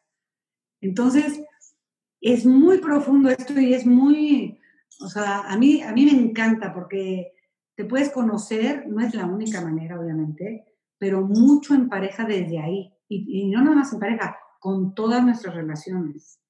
[0.80, 1.42] Entonces,
[2.20, 4.58] es muy profundo esto y es muy,
[5.00, 7.32] o sea, a mí, a mí me encanta porque
[7.74, 10.64] te puedes conocer, no es la única manera, obviamente,
[10.98, 12.92] pero mucho en pareja desde ahí.
[13.08, 16.40] Y, no nada más en pareja, con todas nuestras relaciones.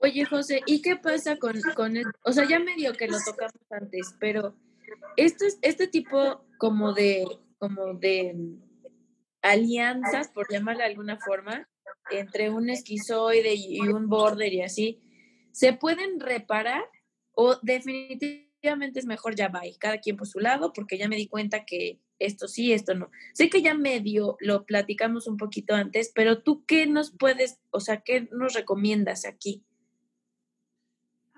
[0.00, 4.14] Oye, José, ¿y qué pasa con, con o sea, ya medio que lo tocamos antes,
[4.20, 4.54] pero
[5.16, 7.24] este, este tipo como de,
[7.58, 8.34] como de
[9.42, 11.68] alianzas, por llamarle de alguna forma,
[12.10, 15.00] entre un esquizoide y un border y así,
[15.52, 16.84] ¿se pueden reparar
[17.32, 18.46] o definitivamente
[19.00, 22.00] es mejor ya va cada quien por su lado porque ya me di cuenta que
[22.18, 23.10] esto sí, esto no.
[23.34, 27.80] Sé que ya medio lo platicamos un poquito antes, pero tú qué nos puedes, o
[27.80, 29.64] sea, qué nos recomiendas aquí?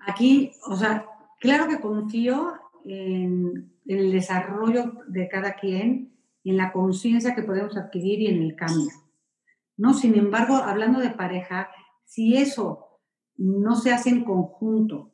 [0.09, 1.05] Aquí, o sea,
[1.39, 2.53] claro que confío
[2.85, 8.41] en, en el desarrollo de cada quien, en la conciencia que podemos adquirir y en
[8.41, 8.91] el cambio.
[9.79, 9.93] ¿no?
[9.93, 11.69] Sin embargo, hablando de pareja,
[12.03, 12.99] si eso
[13.37, 15.13] no se hace en conjunto,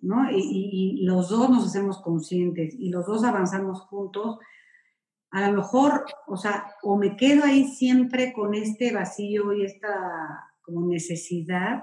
[0.00, 0.30] ¿no?
[0.30, 4.38] Y, los dos nos hacemos conscientes y los dos avanzamos juntos,
[5.30, 10.54] a lo mejor, o sea, o me quedo ahí siempre con este vacío y esta
[10.62, 11.82] como necesidad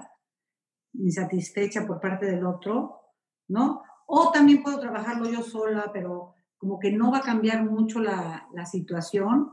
[0.98, 3.00] insatisfecha por parte del otro,
[3.48, 3.82] ¿no?
[4.06, 8.48] O también puedo trabajarlo yo sola, pero como que no va a cambiar mucho la,
[8.52, 9.50] la situación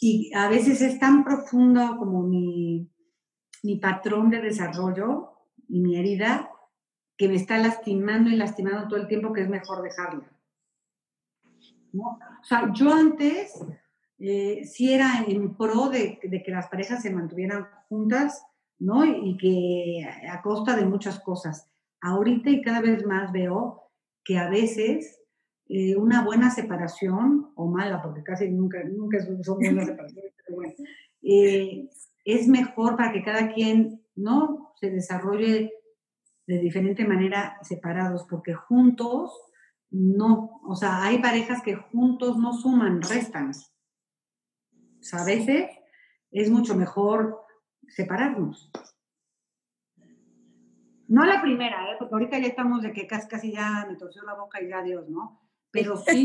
[0.00, 2.90] y a veces es tan profundo como mi,
[3.62, 5.32] mi patrón de desarrollo
[5.68, 6.50] y mi herida
[7.16, 10.32] que me está lastimando y lastimando todo el tiempo que es mejor dejarla.
[11.92, 13.62] O sea, yo antes
[14.18, 18.42] eh, sí era en pro de, que las parejas se mantuvieran juntas,
[18.80, 19.04] ¿no?
[19.04, 21.70] Y que a costa de muchas cosas.
[22.00, 23.82] Ahorita y cada vez más veo
[24.24, 25.20] que a veces
[25.68, 30.74] eh, una buena separación, o mala, porque casi nunca, nunca son buenas separaciones, pero bueno,
[31.22, 31.88] eh,
[32.24, 34.72] es mejor para que cada quien, ¿no?
[34.80, 35.72] Se desarrolle
[36.46, 39.30] de diferente manera separados, porque juntos
[39.90, 43.50] no, o sea, hay parejas que juntos no suman, restan.
[43.50, 45.70] O sea, a veces
[46.30, 47.40] es mucho mejor
[47.90, 48.70] separarnos.
[51.08, 51.96] No la primera, ¿eh?
[51.98, 54.82] porque ahorita ya estamos de que casi, casi ya me torció la boca y ya
[54.82, 55.40] Dios, ¿no?
[55.72, 56.24] Pero sí,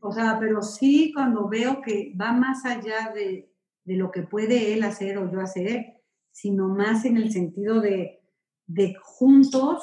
[0.00, 3.50] o sea, pero sí cuando veo que va más allá de,
[3.84, 8.20] de lo que puede él hacer o yo hacer, sino más en el sentido de,
[8.66, 9.82] de juntos,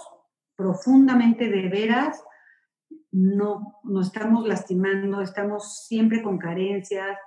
[0.56, 2.24] profundamente de veras,
[3.12, 7.18] no, nos estamos lastimando, estamos siempre con carencias,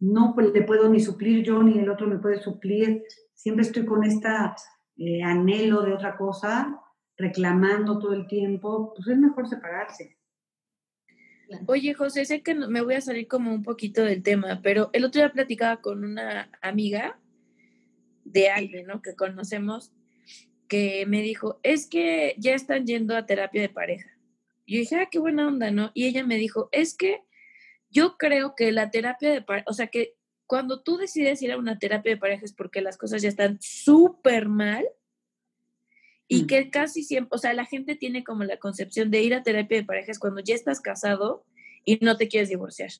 [0.00, 4.04] no le puedo ni suplir yo ni el otro me puede suplir, siempre estoy con
[4.04, 4.54] esta
[4.96, 6.80] eh, anhelo de otra cosa,
[7.16, 10.16] reclamando todo el tiempo, pues es mejor separarse.
[11.66, 15.04] Oye, José, sé que me voy a salir como un poquito del tema, pero el
[15.04, 17.18] otro día platicaba con una amiga
[18.24, 19.02] de alguien, ¿no?
[19.02, 19.92] Que conocemos,
[20.68, 24.10] que me dijo, es que ya están yendo a terapia de pareja.
[24.64, 25.90] Y yo dije, ah, qué buena onda, ¿no?
[25.94, 27.22] Y ella me dijo, es que
[27.94, 30.16] yo creo que la terapia de pareja, o sea, que
[30.46, 33.58] cuando tú decides ir a una terapia de pareja es porque las cosas ya están
[33.62, 34.84] súper mal
[36.28, 36.46] y mm.
[36.46, 39.78] que casi siempre, o sea, la gente tiene como la concepción de ir a terapia
[39.78, 41.46] de parejas cuando ya estás casado
[41.84, 42.90] y no te quieres divorciar.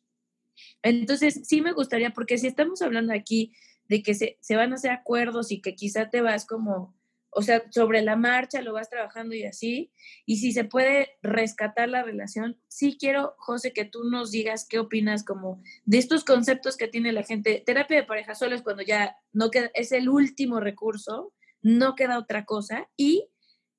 [0.82, 3.52] Entonces, sí me gustaría, porque si estamos hablando aquí
[3.88, 6.94] de que se, se van a hacer acuerdos y que quizá te vas como,
[7.34, 9.92] o sea, sobre la marcha lo vas trabajando y así,
[10.24, 14.78] y si se puede rescatar la relación, sí quiero, José, que tú nos digas qué
[14.78, 17.62] opinas como de estos conceptos que tiene la gente.
[17.64, 22.18] Terapia de pareja solo es cuando ya no queda, es el último recurso, no queda
[22.18, 23.28] otra cosa y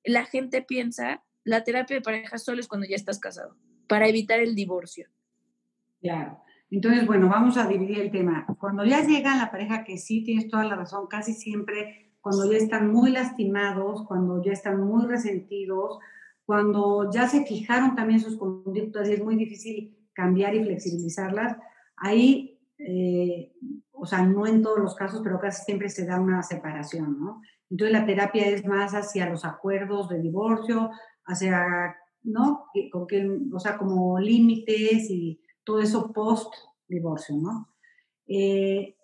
[0.04, 3.56] la gente piensa, la terapia de pareja solo es cuando ya estás casado,
[3.88, 5.08] para evitar el divorcio.
[6.00, 6.42] Claro.
[6.70, 8.44] Entonces, bueno, vamos a dividir el tema.
[8.58, 12.58] Cuando ya llega la pareja, que sí tienes toda la razón, casi siempre cuando ya
[12.58, 16.00] están muy lastimados, cuando ya están muy resentidos,
[16.44, 21.56] cuando ya se fijaron también sus conductas y es muy difícil cambiar y flexibilizarlas,
[21.96, 23.52] ahí, eh,
[23.92, 27.42] o sea, no en todos los casos, pero casi siempre se da una separación, ¿no?
[27.70, 30.90] Entonces la terapia es más hacia los acuerdos de divorcio,
[31.26, 32.64] hacia, ¿no?
[32.90, 36.52] Con que, o sea, como límites y todo eso post
[36.88, 37.72] divorcio, ¿no?
[38.26, 38.95] Eh,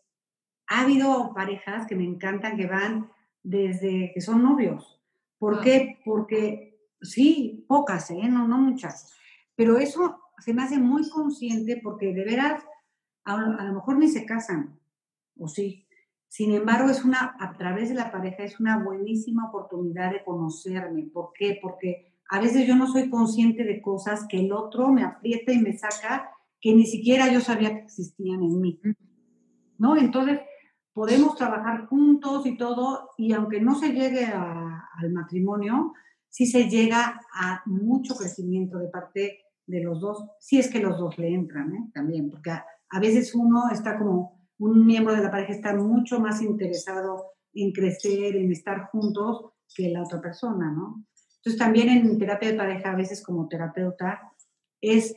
[0.72, 3.10] ha habido parejas que me encantan que van
[3.42, 5.00] desde que son novios.
[5.38, 5.60] ¿Por ah.
[5.62, 6.00] qué?
[6.04, 8.28] Porque sí, pocas, ¿eh?
[8.28, 9.12] No, no muchas.
[9.54, 12.64] Pero eso se me hace muy consciente porque de veras,
[13.24, 14.80] a, a lo mejor ni se casan,
[15.38, 15.86] o sí,
[16.28, 21.02] sin embargo, es una, a través de la pareja es una buenísima oportunidad de conocerme.
[21.12, 21.58] ¿Por qué?
[21.60, 25.58] Porque a veces yo no soy consciente de cosas que el otro me aprieta y
[25.58, 28.80] me saca que ni siquiera yo sabía que existían en mí.
[29.76, 29.94] ¿No?
[29.98, 30.40] Entonces,
[30.92, 35.92] podemos trabajar juntos y todo, y aunque no se llegue al matrimonio,
[36.28, 40.98] sí se llega a mucho crecimiento de parte de los dos, si es que los
[40.98, 41.90] dos le entran, ¿eh?
[41.94, 46.42] También, porque a veces uno está como un miembro de la pareja está mucho más
[46.42, 51.04] interesado en crecer, en estar juntos que la otra persona, ¿no?
[51.36, 54.32] Entonces también en terapia de pareja, a veces como terapeuta,
[54.80, 55.14] es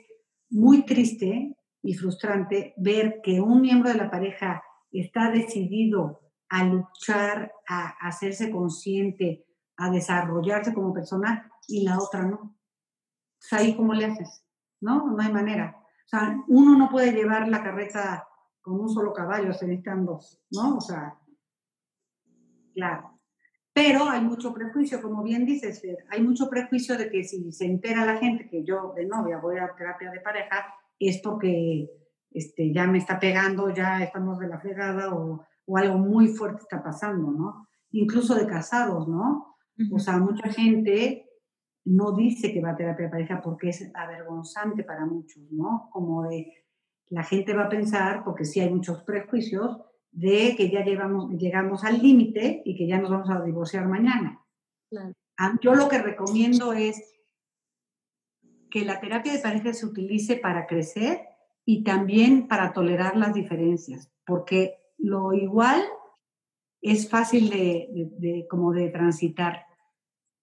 [0.49, 4.63] muy triste y frustrante ver que un miembro de la pareja
[5.01, 9.45] está decidido a luchar, a, hacerse consciente,
[9.77, 12.37] a desarrollarse como persona y la otra no.
[12.37, 14.43] O sea, ahí cómo le haces,
[14.81, 15.07] ¿no?
[15.07, 15.77] No hay manera.
[15.77, 18.27] O sea, uno no puede llevar la carreta
[18.61, 20.77] con un solo caballo se necesitan dos, ¿no?
[20.77, 21.15] O sea,
[22.73, 23.19] claro.
[23.73, 28.05] Pero hay mucho prejuicio, como bien dices, hay mucho prejuicio de que si se entera
[28.05, 31.89] la gente que yo de novia voy a terapia de pareja, es porque
[32.35, 36.63] este, ya me está pegando, ya estamos de la fregada o, o algo muy fuerte
[36.63, 37.67] está pasando, ¿no?
[37.91, 39.55] Incluso de casados, ¿no?
[39.91, 41.29] O sea, mucha gente
[41.85, 45.89] no dice que va a terapia de pareja porque es avergonzante para muchos, ¿no?
[45.91, 46.51] Como de,
[47.07, 49.77] la gente va a pensar, porque sí hay muchos prejuicios,
[50.11, 54.41] de que ya llevamos, llegamos al límite y que ya nos vamos a divorciar mañana.
[55.37, 57.15] Ah, yo lo que recomiendo es
[58.69, 61.21] que la terapia de pareja se utilice para crecer
[61.65, 65.81] y también para tolerar las diferencias, porque lo igual
[66.81, 69.65] es fácil de, como de transitar.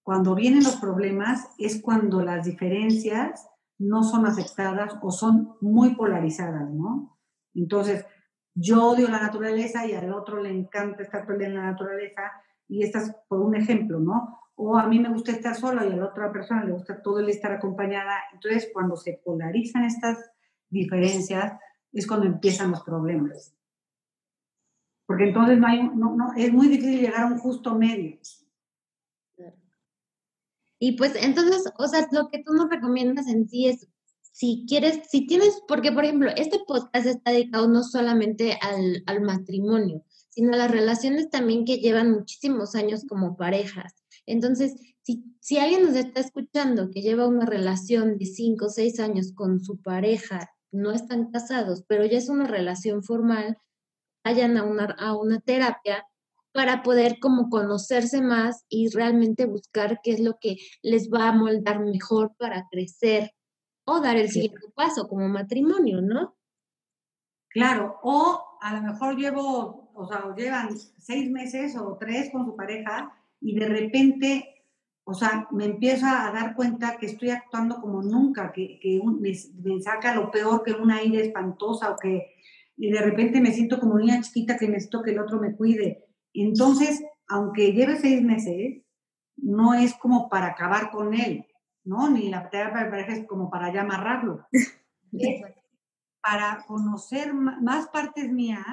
[0.03, 3.47] Cuando vienen los problemas es cuando las diferencias
[3.79, 7.17] no son aceptadas o son muy polarizadas, ¿no?
[7.55, 8.05] Entonces,
[8.53, 12.31] yo odio la naturaleza y al otro le encanta estar todo en la naturaleza
[12.67, 14.39] y esta es por un ejemplo, ¿no?
[14.55, 17.19] O a mí me gusta estar sola y a la otra persona le gusta todo
[17.19, 18.17] el estar acompañada.
[18.33, 20.33] Entonces, cuando se polarizan estas
[20.73, 21.53] diferencias,
[21.93, 23.53] es cuando empiezan los problemas.
[25.05, 28.19] porque entonces no hay, no, es muy difícil llegar a un justo medio.
[30.79, 33.87] Y pues entonces, o sea, lo que tú nos recomiendas en sí es,
[34.21, 39.21] si quieres, si tienes, porque por ejemplo, este podcast está dedicado no solamente al, al
[39.21, 43.93] matrimonio, sino a las relaciones también que llevan muchísimos años como parejas.
[44.25, 48.99] Entonces, si, si alguien nos está escuchando que lleva una relación de cinco o seis
[48.99, 53.57] años con su pareja, no están casados, pero ya es una relación formal,
[54.23, 56.05] vayan a una, a una terapia
[56.51, 61.33] para poder como conocerse más y realmente buscar qué es lo que les va a
[61.33, 63.31] moldar mejor para crecer
[63.85, 66.35] o dar el siguiente paso como matrimonio, ¿no?
[67.49, 72.55] Claro, o a lo mejor llevo, o sea, llevan seis meses o tres con su
[72.55, 74.62] pareja y de repente,
[75.05, 79.33] o sea, me empiezo a dar cuenta que estoy actuando como nunca, que, que me,
[79.63, 82.33] me, saca lo peor que una aire espantosa o que
[82.75, 86.05] y de repente me siento como niña chiquita que necesito que el otro me cuide.
[86.33, 88.81] Entonces, aunque lleve seis meses,
[89.37, 91.45] no es como para acabar con él,
[91.83, 92.09] ¿no?
[92.09, 94.45] Ni la terapia de pareja es como para ya amarrarlo.
[96.21, 98.65] para conocer más partes mías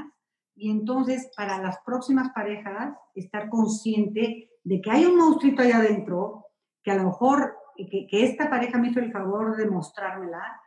[0.54, 6.46] y entonces para las próximas parejas estar consciente de que hay un monstruito allá adentro,
[6.82, 10.60] que a lo mejor, que, esta pareja me hizo el favor de mostrármela,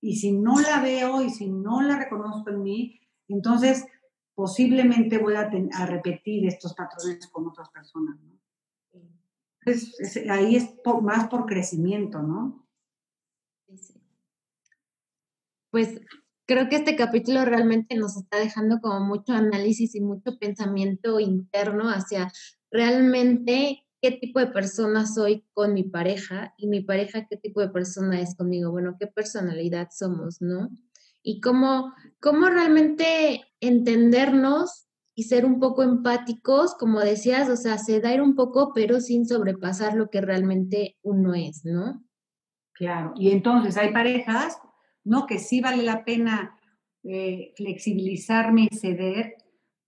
[0.00, 3.86] y si no la veo y si no la reconozco en mí, entonces
[4.34, 8.16] posiblemente voy a, a repetir estos patrones con otras personas.
[10.30, 12.64] ahí es más por crecimiento, ¿no?
[15.70, 16.00] Pues
[16.46, 21.90] creo que este capítulo realmente nos está dejando como mucho análisis y mucho pensamiento interno
[21.90, 22.32] hacia
[22.70, 27.70] realmente qué tipo de persona soy con mi pareja y mi pareja qué tipo de
[27.70, 28.70] persona es conmigo.
[28.70, 30.70] Bueno, qué personalidad somos, ¿no?
[31.22, 38.22] Y cómo, cómo realmente entendernos y ser un poco empáticos, como decías, o sea, ceder
[38.22, 42.04] un poco, pero sin sobrepasar lo que realmente uno es, ¿no?
[42.72, 44.58] Claro, y entonces hay parejas,
[45.02, 45.26] ¿no?
[45.26, 46.56] Que sí vale la pena
[47.02, 49.34] eh, flexibilizarme y ceder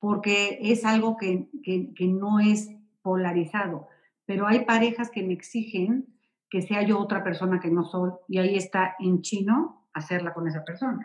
[0.00, 2.70] porque es algo que, que, que no es
[3.02, 3.86] polarizado
[4.30, 6.06] pero hay parejas que me exigen
[6.48, 10.46] que sea yo otra persona que no soy y ahí está en chino hacerla con
[10.46, 11.00] esa persona.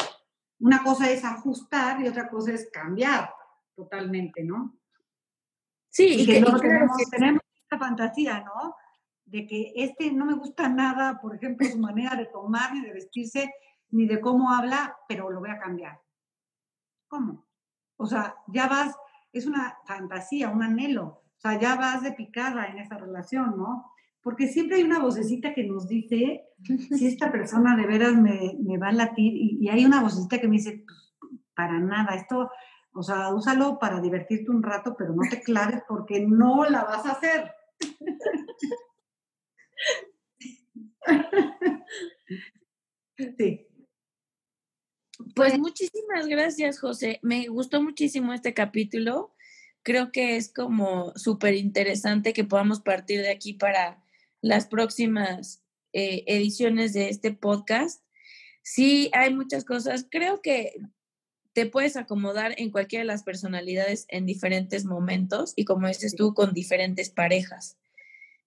[0.60, 3.32] Una cosa es ajustar y otra cosa es cambiar
[3.76, 4.78] totalmente, ¿no?
[5.90, 8.76] Sí, y, que, no tenemos, tenemos esta fantasía, ¿no?
[9.26, 12.94] De que este no me gusta nada, por ejemplo, su manera de tomar, ni de
[12.94, 13.52] vestirse,
[13.90, 16.00] ni de cómo habla, pero lo voy a cambiar.
[17.08, 17.48] ¿Cómo?
[17.98, 18.96] O sea, ya vas,
[19.32, 23.92] es una fantasía, un anhelo o sea, ya vas de picada en esa relación, ¿no?
[24.22, 26.46] Porque siempre hay una vocecita que nos dice
[26.98, 30.48] si esta persona de veras me, me va a latir y, hay una vocecita que
[30.48, 31.16] me dice, pues,
[31.54, 32.50] para nada, esto,
[32.94, 37.06] o sea, úsalo para divertirte un rato, pero no te claves porque no la vas
[37.06, 37.52] a hacer.
[43.38, 43.66] Sí.
[45.36, 47.20] Pues muchísimas gracias, José.
[47.22, 49.36] Me gustó muchísimo este capítulo
[49.86, 54.04] creo que es como súper interesante que podamos partir de aquí para
[54.42, 55.64] las próximas
[55.94, 58.04] eh, ediciones de este podcast.
[58.64, 60.08] Sí, hay muchas cosas.
[60.10, 60.74] Creo que
[61.54, 66.34] te puedes acomodar en cualquiera de las personalidades en diferentes momentos y como dices tú,
[66.34, 67.78] con diferentes parejas.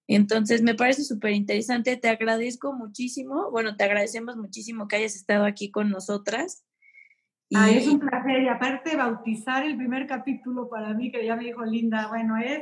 [0.09, 1.96] Entonces, me parece súper interesante.
[1.98, 3.50] Te agradezco muchísimo.
[3.50, 6.64] Bueno, te agradecemos muchísimo que hayas estado aquí con nosotras.
[7.54, 8.42] Ah, es un placer.
[8.42, 12.61] Y aparte, bautizar el primer capítulo para mí, que ya me dijo Linda, bueno, es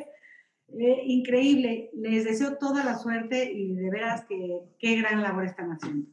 [0.77, 1.91] eh, increíble.
[1.95, 6.09] Les deseo toda la suerte y de veras que qué gran labor están haciendo.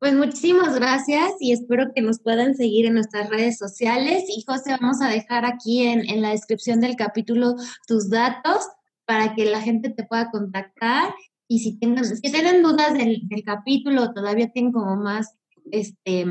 [0.00, 4.24] Pues muchísimas gracias y espero que nos puedan seguir en nuestras redes sociales.
[4.28, 7.54] Y José, vamos a dejar aquí en, en la descripción del capítulo
[7.86, 8.68] tus datos
[9.06, 11.14] para que la gente te pueda contactar.
[11.48, 15.36] Y si tengan, si tienen dudas del, del capítulo, todavía tienen como más
[15.70, 16.24] este,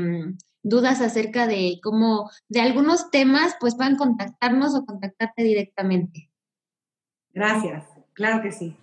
[0.62, 6.30] dudas acerca de cómo, de algunos temas, pues puedan contactarnos o contactarte directamente.
[7.32, 8.76] Gracias, claro que sí.